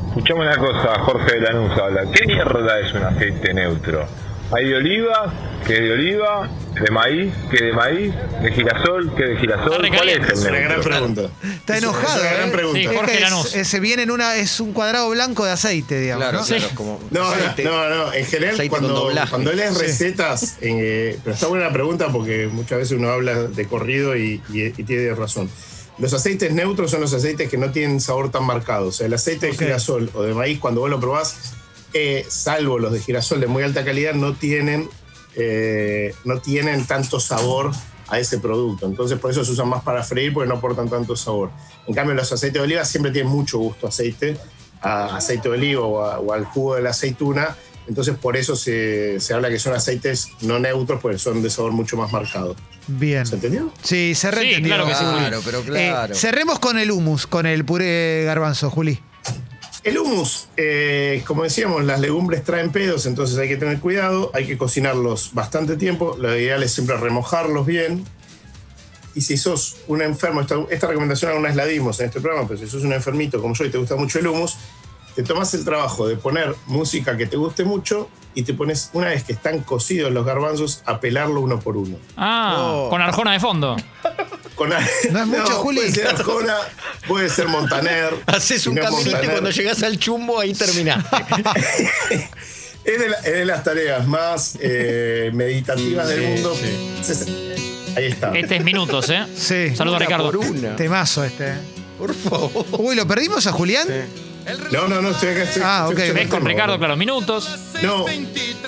Escuchame 0.08 0.40
una 0.42 0.56
cosa, 0.58 0.98
Jorge 1.00 1.34
de 1.34 1.40
Lanús 1.40 1.72
habla. 1.78 2.10
¿Qué 2.12 2.26
mierda 2.26 2.80
es 2.80 2.92
un 2.94 3.02
aceite 3.02 3.52
neutro? 3.52 4.06
Hay 4.52 4.68
de 4.68 4.76
oliva, 4.76 5.32
que 5.66 5.74
es 5.74 5.80
de 5.80 5.92
oliva, 5.92 6.48
de 6.80 6.90
maíz, 6.90 7.32
que 7.50 7.56
es 7.56 7.62
de 7.62 7.72
maíz, 7.72 8.12
de 8.42 8.52
girasol, 8.52 9.14
que 9.14 9.22
es 9.22 9.28
de 9.30 9.36
girasol. 9.36 9.88
¿Cuál 9.94 10.08
es 10.08 10.16
el 10.28 10.38
una 10.48 10.58
gran 10.58 10.80
pregunta. 10.80 11.22
Está 11.42 11.78
enojado. 11.78 12.16
Es 12.16 12.20
una 12.22 12.32
gran 12.32 12.48
¿eh? 12.48 12.52
pregunta. 12.52 12.78
Sí, 12.80 12.84
Es 12.86 12.96
Jorge 12.96 13.20
Lanús. 13.20 13.54
es- 13.54 13.68
se 13.68 13.80
viene 13.80 14.02
en 14.02 14.10
una, 14.10 14.36
es 14.36 14.58
un 14.60 14.72
cuadrado 14.72 15.08
blanco 15.10 15.44
de 15.44 15.52
aceite, 15.52 16.00
digamos. 16.00 16.22
Claro, 16.24 16.40
¿no? 16.40 16.44
claro, 16.46 16.64
como 16.74 17.00
No, 17.10 17.22
aceite. 17.28 17.64
no, 17.64 17.88
no. 17.88 18.12
En 18.12 18.26
general, 18.26 18.68
cuando, 18.68 19.10
cuando 19.30 19.52
lees 19.52 19.74
Sí. 19.76 19.80
recetas, 19.82 20.56
eh, 20.60 21.18
pero 21.22 21.34
está 21.34 21.46
buena 21.46 21.66
la 21.66 21.72
pregunta 21.72 22.08
porque 22.10 22.48
muchas 22.48 22.78
veces 22.78 22.98
uno 22.98 23.10
habla 23.10 23.34
de 23.34 23.66
corrido 23.66 24.16
y, 24.16 24.42
y- 24.52 24.64
y 24.76 24.82
tiene 24.84 25.14
razón. 25.14 25.48
Los 25.98 26.12
aceites 26.12 26.52
neutros 26.52 26.90
son 26.90 27.00
los 27.02 27.12
aceites 27.14 27.48
que 27.48 27.56
no 27.56 27.70
tienen 27.70 28.00
sabor 28.00 28.32
tan 28.32 28.44
marcado. 28.44 28.88
O 28.88 28.92
sea, 28.92 29.06
el 29.06 29.14
aceite 29.14 29.46
de 29.46 29.52
girasol 29.52 30.10
o 30.14 30.24
de 30.24 30.34
maíz, 30.34 30.58
cuando 30.58 30.80
vos 30.80 30.90
lo 30.90 30.98
probás, 30.98 31.36
eh, 31.92 32.26
salvo 32.28 32.80
los 32.80 32.92
de 32.92 32.98
girasol 32.98 33.40
de 33.40 33.46
muy 33.46 33.62
alta 33.62 33.84
calidad, 33.84 34.12
no 34.14 34.34
tienen, 34.34 34.88
eh, 35.36 36.14
no 36.24 36.40
tienen 36.40 36.86
tanto 36.86 37.20
sabor 37.20 37.70
a 38.08 38.18
ese 38.18 38.38
producto. 38.38 38.86
Entonces, 38.86 39.18
por 39.18 39.30
eso 39.30 39.44
se 39.44 39.52
usan 39.52 39.68
más 39.68 39.82
para 39.82 40.02
freír 40.02 40.32
porque 40.32 40.48
no 40.48 40.56
aportan 40.56 40.88
tanto 40.88 41.16
sabor. 41.16 41.50
En 41.86 41.94
cambio, 41.94 42.14
los 42.14 42.30
aceites 42.32 42.54
de 42.54 42.60
oliva 42.60 42.84
siempre 42.84 43.10
tienen 43.12 43.32
mucho 43.32 43.58
gusto 43.58 43.86
a 43.86 43.88
aceite, 43.88 44.36
a 44.82 45.16
aceite 45.16 45.48
de 45.48 45.54
oliva 45.54 45.82
o, 45.82 46.02
a- 46.04 46.18
o 46.20 46.32
al 46.32 46.44
jugo 46.44 46.76
de 46.76 46.82
la 46.82 46.90
aceituna. 46.90 47.56
Entonces, 47.86 48.14
por 48.16 48.36
eso 48.36 48.56
se, 48.56 49.20
se 49.20 49.34
habla 49.34 49.50
que 49.50 49.58
son 49.58 49.74
aceites 49.74 50.28
no 50.40 50.58
neutros, 50.58 51.00
porque 51.02 51.18
son 51.18 51.42
de 51.42 51.50
sabor 51.50 51.72
mucho 51.72 51.96
más 51.98 52.12
marcado. 52.12 52.56
Bien. 52.86 53.26
¿Se 53.26 53.34
entendió? 53.34 53.70
Sí, 53.82 54.14
se 54.14 54.30
reentendió. 54.30 54.74
claro 54.74 54.86
que 54.86 54.94
sí. 54.94 55.04
Claro, 55.04 55.40
pero 55.44 55.62
claro. 55.62 56.12
Eh, 56.14 56.16
cerremos 56.16 56.58
con 56.58 56.78
el 56.78 56.90
humus, 56.90 57.26
con 57.26 57.44
el 57.46 57.64
puré 57.64 57.84
de 57.84 58.24
garbanzo, 58.24 58.70
Juli. 58.70 59.00
El 59.84 59.98
hummus, 59.98 60.48
eh, 60.56 61.22
como 61.26 61.42
decíamos, 61.42 61.84
las 61.84 62.00
legumbres 62.00 62.42
traen 62.42 62.72
pedos, 62.72 63.04
entonces 63.04 63.36
hay 63.38 63.48
que 63.48 63.56
tener 63.58 63.80
cuidado, 63.80 64.30
hay 64.34 64.46
que 64.46 64.56
cocinarlos 64.56 65.30
bastante 65.34 65.76
tiempo. 65.76 66.16
Lo 66.18 66.34
ideal 66.36 66.62
es 66.62 66.72
siempre 66.72 66.96
remojarlos 66.96 67.66
bien. 67.66 68.02
Y 69.14 69.20
si 69.20 69.36
sos 69.36 69.76
un 69.86 70.00
enfermo, 70.02 70.40
esta, 70.40 70.56
esta 70.70 70.86
recomendación 70.88 71.30
alguna 71.32 71.48
vez 71.48 71.56
la 71.56 71.66
dimos 71.66 72.00
en 72.00 72.06
este 72.06 72.20
programa, 72.20 72.48
pero 72.48 72.58
si 72.58 72.66
sos 72.66 72.82
un 72.82 72.92
enfermito 72.94 73.40
como 73.42 73.54
yo 73.54 73.64
y 73.66 73.70
te 73.70 73.78
gusta 73.78 73.94
mucho 73.96 74.18
el 74.18 74.26
hummus, 74.26 74.56
te 75.14 75.22
tomas 75.22 75.52
el 75.54 75.64
trabajo 75.64 76.08
de 76.08 76.16
poner 76.16 76.54
música 76.66 77.16
que 77.16 77.26
te 77.26 77.36
guste 77.36 77.62
mucho 77.64 78.08
y 78.34 78.42
te 78.42 78.54
pones, 78.54 78.90
una 78.94 79.08
vez 79.10 79.22
que 79.22 79.32
están 79.34 79.60
cocidos 79.60 80.10
los 80.10 80.24
garbanzos, 80.26 80.82
a 80.86 80.98
pelarlo 80.98 81.40
uno 81.40 81.60
por 81.60 81.76
uno. 81.76 81.98
Ah, 82.16 82.56
Oh. 82.58 82.88
con 82.90 83.00
Arjona 83.02 83.32
de 83.32 83.38
fondo. 83.40 83.76
Con, 84.54 84.70
¿No 84.70 84.76
es 84.78 85.26
mucho, 85.26 85.44
Juli? 85.62 85.78
Puede 85.78 85.92
ser 85.92 86.06
Arjona, 86.08 86.56
puede 87.08 87.28
ser 87.28 87.48
Montaner. 87.48 88.10
Haces 88.26 88.62
si 88.62 88.68
un 88.68 88.76
no 88.76 88.82
caminito 88.82 89.22
y 89.24 89.26
cuando 89.28 89.50
llegas 89.50 89.82
al 89.82 89.98
chumbo 89.98 90.38
ahí 90.40 90.54
terminaste. 90.54 91.16
Es 92.84 92.98
de, 92.98 93.08
la- 93.08 93.16
es 93.16 93.32
de 93.32 93.44
las 93.46 93.64
tareas 93.64 94.06
más 94.06 94.58
eh, 94.60 95.30
meditativas 95.32 96.06
del 96.06 96.20
mundo. 96.20 96.54
Sí. 96.54 97.54
Ahí 97.96 98.06
está. 98.08 98.30
Este 98.36 98.56
es 98.56 98.62
minutos, 98.64 99.08
¿eh? 99.08 99.24
Sí. 99.36 99.74
Saludos 99.74 100.00
Ricardo. 100.00 100.26
por 100.26 100.36
una. 100.36 100.76
Temazo 100.76 101.24
este. 101.24 101.48
¿eh? 101.48 101.54
Por 101.98 102.14
favor. 102.14 102.66
Uy, 102.72 102.94
¿lo 102.94 103.06
perdimos 103.08 103.46
a 103.46 103.52
Julián? 103.52 103.88
No, 104.70 104.86
no, 104.86 105.00
no, 105.00 105.12
estoy 105.12 105.30
acá. 105.30 105.42
Estoy, 105.44 105.62
Ah, 105.64 105.86
estoy 105.88 106.10
ok. 106.10 106.14
¿Ves 106.14 106.28
con 106.28 106.44
Ricardo, 106.44 106.76
claro, 106.78 106.94
minutos. 106.96 107.48
No, 107.86 108.06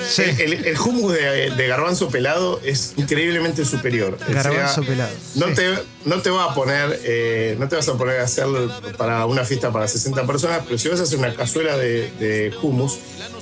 Sí. 0.09 0.23
el, 0.39 0.53
el 0.67 0.79
hummus 0.79 1.13
de, 1.15 1.51
de 1.51 1.67
garbanzo 1.67 2.09
pelado 2.09 2.61
es 2.65 2.93
increíblemente 2.97 3.65
superior. 3.65 4.17
O 4.23 4.25
sea, 4.33 4.43
Garbanzo 4.43 4.83
pelado, 4.85 5.11
No, 5.35 5.49
sí. 5.49 5.55
te, 5.55 5.75
no 6.05 6.23
te 6.23 6.31
va 6.31 6.45
a 6.45 6.55
poner, 6.55 7.01
eh, 7.03 7.57
no 7.59 7.67
te 7.69 7.77
vas 7.77 7.89
a 7.89 7.95
poner 7.99 8.21
a 8.21 8.25
hacerlo 8.25 8.71
para 8.97 9.27
una 9.27 9.45
fiesta 9.45 9.73
para 9.73 9.89
60 9.89 10.27
personas, 10.27 10.61
pero 10.65 10.79
si 10.79 10.89
vas 10.89 11.01
a 11.01 11.05
hacer 11.05 11.19
una 11.19 11.35
cazuela 11.35 11.77
de, 11.77 12.11
de 12.21 12.55
hummus, 12.63 12.99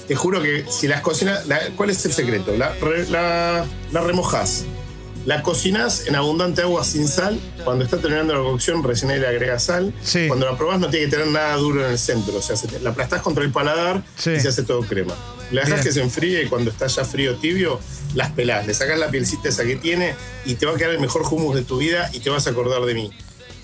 te 0.09 0.15
juro 0.15 0.41
que 0.43 0.65
si 0.71 0.87
las 0.89 1.01
cocinas, 1.03 1.47
la- 1.47 1.61
¿cuál 1.77 1.91
es 1.91 2.05
el 2.07 2.13
secreto? 2.13 2.57
La, 2.57 2.75
la, 3.11 3.67
la 3.93 4.01
remojás. 4.01 4.65
La 5.27 5.43
cocinás 5.43 6.07
en 6.07 6.17
abundante 6.17 6.61
agua 6.63 6.85
sin 6.85 7.09
sal. 7.09 7.41
Cuando 7.65 7.85
está 7.85 7.97
terminando 7.99 8.35
la 8.35 8.41
cocción, 8.41 8.83
recién 8.83 9.11
ahí 9.11 9.19
le 9.21 9.27
agregas 9.27 9.65
sal. 9.65 9.95
Sí. 10.03 10.27
Cuando 10.29 10.45
la 10.47 10.57
probás 10.59 10.79
no 10.81 10.91
tiene 10.91 11.07
que 11.07 11.13
tener 11.13 11.29
nada 11.29 11.57
duro 11.57 11.85
en 11.85 11.93
el 11.93 11.99
centro. 11.99 12.37
O 12.37 12.43
sea, 12.43 12.57
se 12.57 12.69
te- 12.69 12.79
la 12.81 12.91
aplastás 12.91 13.23
contra 13.23 13.43
el 13.43 13.51
paladar 13.51 14.03
Sí. 14.17 14.31
y 14.33 14.41
se 14.41 14.49
hace 14.49 14.63
todo 14.65 14.81
crema. 14.83 15.15
La 15.51 15.65
Bien. 15.65 15.81
que 15.81 15.93
se 15.93 16.03
enfríe 16.03 16.43
y 16.43 16.47
cuando 16.49 16.71
está 16.71 16.87
ya 16.89 17.05
frío 17.05 17.37
tibio, 17.37 17.81
las 18.15 18.33
pelás. 18.33 18.67
Le 18.67 18.75
sacás 18.75 18.99
la 18.99 19.09
pielcita 19.11 19.49
esa 19.49 19.65
que 19.65 19.77
tiene 19.77 20.15
y 20.45 20.55
te 20.57 20.67
va 20.67 20.73
a 20.73 20.77
quedar 20.77 20.91
el 20.91 21.01
mejor 21.01 21.23
hummus 21.31 21.55
de 21.55 21.63
tu 21.63 21.79
vida 21.79 22.11
y 22.13 22.21
te 22.21 22.29
vas 22.29 22.47
a 22.47 22.51
acordar 22.51 22.83
de 22.85 22.95
mí. 22.95 23.11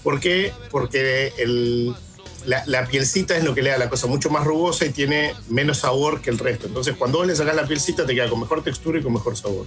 ¿Por 0.02 0.18
qué? 0.18 0.52
Porque 0.70 1.34
el, 1.36 1.94
la, 2.46 2.62
la 2.66 2.86
pielcita 2.86 3.36
es 3.36 3.44
lo 3.44 3.54
que 3.54 3.60
le 3.62 3.68
da 3.70 3.76
la 3.76 3.90
cosa 3.90 4.06
mucho 4.06 4.30
más 4.30 4.44
rugosa 4.46 4.86
y 4.86 4.90
tiene 4.90 5.34
menos 5.50 5.78
sabor 5.78 6.22
que 6.22 6.30
el 6.30 6.38
resto. 6.38 6.68
Entonces, 6.68 6.94
cuando 6.96 7.18
vos 7.18 7.26
le 7.26 7.36
sacás 7.36 7.54
la 7.54 7.66
pielcita, 7.66 8.06
te 8.06 8.14
queda 8.14 8.30
con 8.30 8.40
mejor 8.40 8.62
textura 8.64 8.98
y 8.98 9.02
con 9.02 9.12
mejor 9.12 9.36
sabor. 9.36 9.66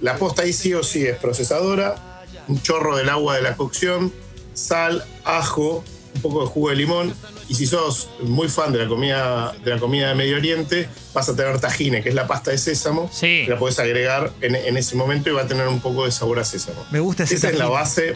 La 0.00 0.16
posta 0.16 0.42
ahí 0.42 0.52
sí 0.52 0.72
o 0.74 0.82
sí 0.82 1.06
es 1.06 1.16
procesadora, 1.18 2.24
un 2.48 2.60
chorro 2.62 2.96
del 2.96 3.08
agua 3.08 3.36
de 3.36 3.42
la 3.42 3.56
cocción, 3.56 4.12
sal, 4.54 5.04
ajo, 5.24 5.84
un 6.14 6.22
poco 6.22 6.42
de 6.42 6.46
jugo 6.46 6.70
de 6.70 6.76
limón. 6.76 7.14
Y 7.48 7.54
si 7.54 7.66
sos 7.66 8.08
muy 8.22 8.48
fan 8.48 8.72
de 8.72 8.78
la 8.78 8.88
comida 8.88 9.52
de, 9.64 9.70
la 9.70 9.78
comida 9.78 10.08
de 10.08 10.14
Medio 10.14 10.36
Oriente, 10.36 10.88
vas 11.12 11.28
a 11.28 11.36
tener 11.36 11.58
tajine, 11.60 12.02
que 12.02 12.08
es 12.08 12.14
la 12.14 12.26
pasta 12.26 12.50
de 12.50 12.58
sésamo. 12.58 13.10
Sí. 13.12 13.42
que 13.44 13.50
La 13.50 13.58
podés 13.58 13.78
agregar 13.78 14.32
en, 14.40 14.54
en 14.54 14.76
ese 14.76 14.94
momento 14.96 15.30
y 15.30 15.32
va 15.32 15.42
a 15.42 15.46
tener 15.46 15.66
un 15.66 15.80
poco 15.80 16.04
de 16.04 16.12
sabor 16.12 16.38
a 16.38 16.44
sésamo. 16.44 16.84
Me 16.90 17.00
gusta 17.00 17.24
ese 17.24 17.34
Esa 17.34 17.50
es 17.50 17.58
la 17.58 17.68
base 17.68 18.14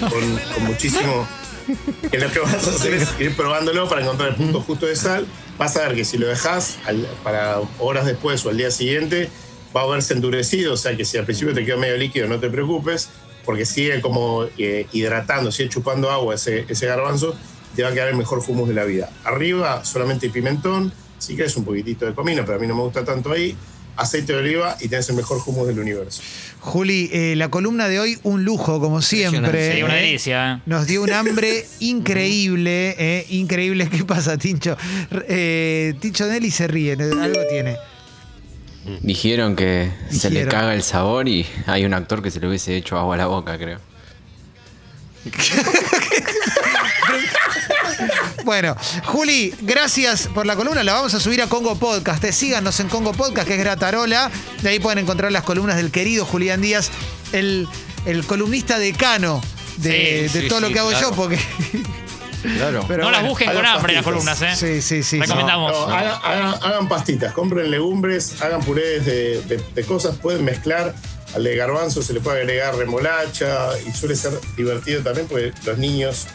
con, 0.00 0.38
con 0.54 0.64
muchísimo. 0.64 1.26
Que 2.10 2.18
lo 2.18 2.30
que 2.30 2.38
vas 2.38 2.54
a 2.54 2.70
hacer 2.70 2.94
es 2.94 3.08
ir 3.18 3.34
probándolo 3.34 3.88
para 3.88 4.02
encontrar 4.02 4.28
el 4.28 4.34
punto 4.36 4.60
justo 4.60 4.86
de 4.86 4.94
sal. 4.94 5.26
Vas 5.58 5.76
a 5.76 5.88
ver 5.88 5.96
que 5.96 6.04
si 6.04 6.18
lo 6.18 6.28
dejas 6.28 6.76
para 7.24 7.60
horas 7.78 8.04
después 8.06 8.44
o 8.44 8.50
al 8.50 8.56
día 8.56 8.70
siguiente, 8.70 9.30
va 9.76 9.82
a 9.82 9.86
verse 9.86 10.14
endurecido. 10.14 10.72
O 10.72 10.76
sea 10.76 10.96
que 10.96 11.04
si 11.04 11.18
al 11.18 11.24
principio 11.24 11.54
te 11.54 11.64
quedó 11.64 11.78
medio 11.78 11.96
líquido, 11.96 12.26
no 12.28 12.40
te 12.40 12.48
preocupes, 12.48 13.10
porque 13.44 13.66
sigue 13.66 14.00
como 14.00 14.46
eh, 14.58 14.86
hidratando, 14.92 15.52
sigue 15.52 15.68
chupando 15.68 16.10
agua 16.10 16.34
ese, 16.34 16.64
ese 16.68 16.86
garbanzo, 16.86 17.36
te 17.74 17.82
va 17.82 17.90
a 17.90 17.92
quedar 17.92 18.08
el 18.08 18.16
mejor 18.16 18.42
hummus 18.46 18.68
de 18.68 18.74
la 18.74 18.84
vida. 18.84 19.10
Arriba 19.24 19.84
solamente 19.84 20.30
pimentón, 20.30 20.92
si 21.18 21.34
quieres 21.34 21.56
un 21.56 21.64
poquitito 21.64 22.06
de 22.06 22.14
comino, 22.14 22.44
pero 22.44 22.58
a 22.58 22.60
mí 22.60 22.66
no 22.66 22.74
me 22.74 22.82
gusta 22.82 23.04
tanto 23.04 23.32
ahí. 23.32 23.56
Aceite 23.98 24.34
de 24.34 24.40
oliva 24.40 24.76
y 24.80 24.88
tenés 24.88 25.08
el 25.08 25.16
mejor 25.16 25.40
hummus 25.46 25.68
del 25.68 25.78
universo. 25.78 26.20
Juli, 26.60 27.08
eh, 27.14 27.34
la 27.34 27.48
columna 27.48 27.88
de 27.88 27.98
hoy, 27.98 28.18
un 28.24 28.44
lujo, 28.44 28.78
como 28.78 29.00
siempre. 29.00 29.72
Sí, 29.74 29.82
una 29.82 29.98
¿eh? 29.98 30.02
delicia. 30.02 30.52
¿eh? 30.52 30.62
Nos 30.66 30.86
dio 30.86 31.02
un 31.02 31.12
hambre 31.12 31.64
increíble, 31.80 32.94
eh, 32.98 33.26
increíble. 33.30 33.88
¿Qué 33.88 34.04
pasa, 34.04 34.36
Tincho? 34.36 34.76
Eh, 35.28 35.94
Tincho 35.98 36.26
Nelly 36.26 36.50
se 36.50 36.66
ríe, 36.66 36.92
algo 36.92 37.40
tiene. 37.48 37.76
Dijeron 39.00 39.56
que 39.56 39.90
se 40.10 40.30
le 40.30 40.46
caga 40.46 40.74
el 40.74 40.82
sabor 40.82 41.28
y 41.28 41.46
hay 41.66 41.84
un 41.84 41.92
actor 41.94 42.22
que 42.22 42.30
se 42.30 42.38
le 42.40 42.48
hubiese 42.48 42.76
hecho 42.76 42.96
agua 42.98 43.14
a 43.16 43.18
la 43.18 43.26
boca, 43.26 43.58
creo. 43.58 43.80
Bueno, 48.44 48.76
Juli, 49.06 49.52
gracias 49.62 50.28
por 50.28 50.46
la 50.46 50.54
columna. 50.54 50.84
La 50.84 50.92
vamos 50.92 51.12
a 51.14 51.20
subir 51.20 51.42
a 51.42 51.48
Congo 51.48 51.74
Podcast. 51.76 52.22
Eh, 52.22 52.32
Síganos 52.32 52.78
en 52.78 52.88
Congo 52.88 53.12
Podcast, 53.12 53.48
que 53.48 53.54
es 53.54 53.60
Gratarola. 53.60 54.30
De 54.62 54.68
ahí 54.68 54.78
pueden 54.78 54.98
encontrar 55.00 55.32
las 55.32 55.42
columnas 55.42 55.76
del 55.76 55.90
querido 55.90 56.24
Julián 56.24 56.60
Díaz, 56.60 56.90
el, 57.32 57.66
el 58.04 58.24
columnista 58.24 58.78
decano 58.78 59.40
de, 59.78 60.28
Sí, 60.28 60.38
de 60.38 60.42
sí, 60.42 60.48
todo 60.48 60.60
lo 60.60 60.68
sí, 60.68 60.74
que 60.74 60.78
hago 60.78 60.90
claro. 60.90 61.10
yo, 61.10 61.16
porque. 61.16 61.38
Claro. 62.42 62.84
pero 62.86 63.04
no 63.04 63.10
las 63.10 63.24
busquen 63.26 63.52
con 63.52 63.64
hambre 63.66 63.94
las 63.94 64.04
columnas, 64.04 64.40
¿eh? 64.42 64.54
Sí, 64.56 64.82
sí, 64.82 65.02
sí. 65.02 65.20
Recomendamos. 65.20 65.72
No, 65.72 65.94
hagan, 65.94 66.18
hagan- 66.22 66.54
hagan 66.62 66.88
pastitas, 66.88 67.32
compren 67.32 67.70
legumbres, 67.70 68.40
hagan 68.42 68.60
purés 68.62 69.04
de, 69.04 69.40
de- 69.42 69.62
de 69.74 69.84
cosas, 69.84 70.16
pueden 70.16 70.44
mezclar. 70.44 70.94
Al 71.34 71.42
de 71.44 71.56
garbanzo 71.56 72.02
se 72.02 72.12
le 72.12 72.20
puede 72.20 72.40
agregar 72.42 72.76
remolacha 72.76 73.68
y 73.86 73.92
suele 73.92 74.14
ser 74.16 74.32
divertido 74.56 75.02
también 75.02 75.26
porque 75.26 75.52
los 75.64 75.76
niños, 75.76 76.26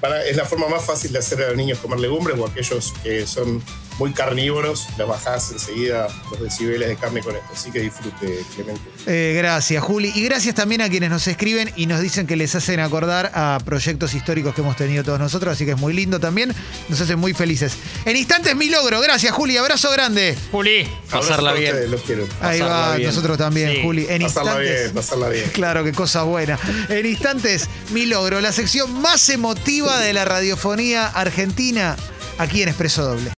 para- 0.00 0.24
es 0.24 0.36
la 0.36 0.44
forma 0.44 0.68
más 0.68 0.84
fácil 0.84 1.12
de 1.12 1.18
hacer 1.18 1.42
a 1.42 1.48
los 1.48 1.56
niños 1.56 1.78
comer 1.78 1.98
legumbres 2.00 2.38
o 2.38 2.46
aquellos 2.46 2.92
que 3.02 3.26
son 3.26 3.62
muy 3.98 4.12
carnívoros, 4.12 4.88
les 4.98 5.06
bajás 5.06 5.52
enseguida 5.52 6.08
los 6.30 6.40
decibeles 6.42 6.88
de 6.88 6.96
carne 6.96 7.20
con 7.22 7.34
esto. 7.34 7.48
Así 7.52 7.70
que 7.70 7.80
disfrute, 7.80 8.44
Clemente. 8.54 8.80
Eh, 9.06 9.34
gracias, 9.36 9.82
Juli. 9.82 10.12
Y 10.14 10.22
gracias 10.24 10.54
también 10.54 10.82
a 10.82 10.88
quienes 10.88 11.08
nos 11.10 11.26
escriben 11.26 11.72
y 11.76 11.86
nos 11.86 12.00
dicen 12.00 12.26
que 12.26 12.36
les 12.36 12.54
hacen 12.54 12.80
acordar 12.80 13.30
a 13.34 13.58
proyectos 13.64 14.12
históricos 14.14 14.54
que 14.54 14.60
hemos 14.60 14.76
tenido 14.76 15.02
todos 15.04 15.18
nosotros, 15.18 15.52
así 15.54 15.64
que 15.64 15.70
es 15.72 15.78
muy 15.78 15.94
lindo 15.94 16.20
también. 16.20 16.52
Nos 16.88 17.00
hacen 17.00 17.18
muy 17.18 17.32
felices. 17.32 17.72
En 18.04 18.16
instantes 18.16 18.54
mi 18.54 18.68
logro. 18.68 19.00
Gracias, 19.00 19.32
Juli. 19.32 19.56
Abrazo 19.56 19.90
grande. 19.92 20.36
Juli. 20.52 20.86
Pasarla 21.10 21.52
bien. 21.54 21.70
ustedes, 21.72 21.90
Los 21.90 22.02
quiero. 22.02 22.22
Ahí 22.40 22.60
Pasarla 22.60 22.66
va, 22.88 22.96
bien. 22.96 23.08
nosotros 23.08 23.38
también, 23.38 23.72
Sí. 23.72 23.80
Juli. 23.82 24.06
En 24.08 24.22
Pasarla 24.22 24.50
instantes. 24.52 24.82
bien, 24.82 24.94
pasarla 24.94 25.28
bien. 25.28 25.50
Claro, 25.52 25.84
qué 25.84 25.92
cosa 25.92 26.22
buena. 26.24 26.58
En 26.88 27.06
instantes, 27.06 27.68
mi 27.92 28.04
logro, 28.06 28.40
la 28.40 28.52
sección 28.52 28.92
más 29.00 29.28
emotiva 29.30 29.98
de 30.00 30.12
la 30.12 30.24
radiofonía 30.24 31.06
argentina, 31.06 31.96
aquí 32.38 32.62
en 32.62 32.68
Expreso 32.68 33.04
Doble. 33.04 33.32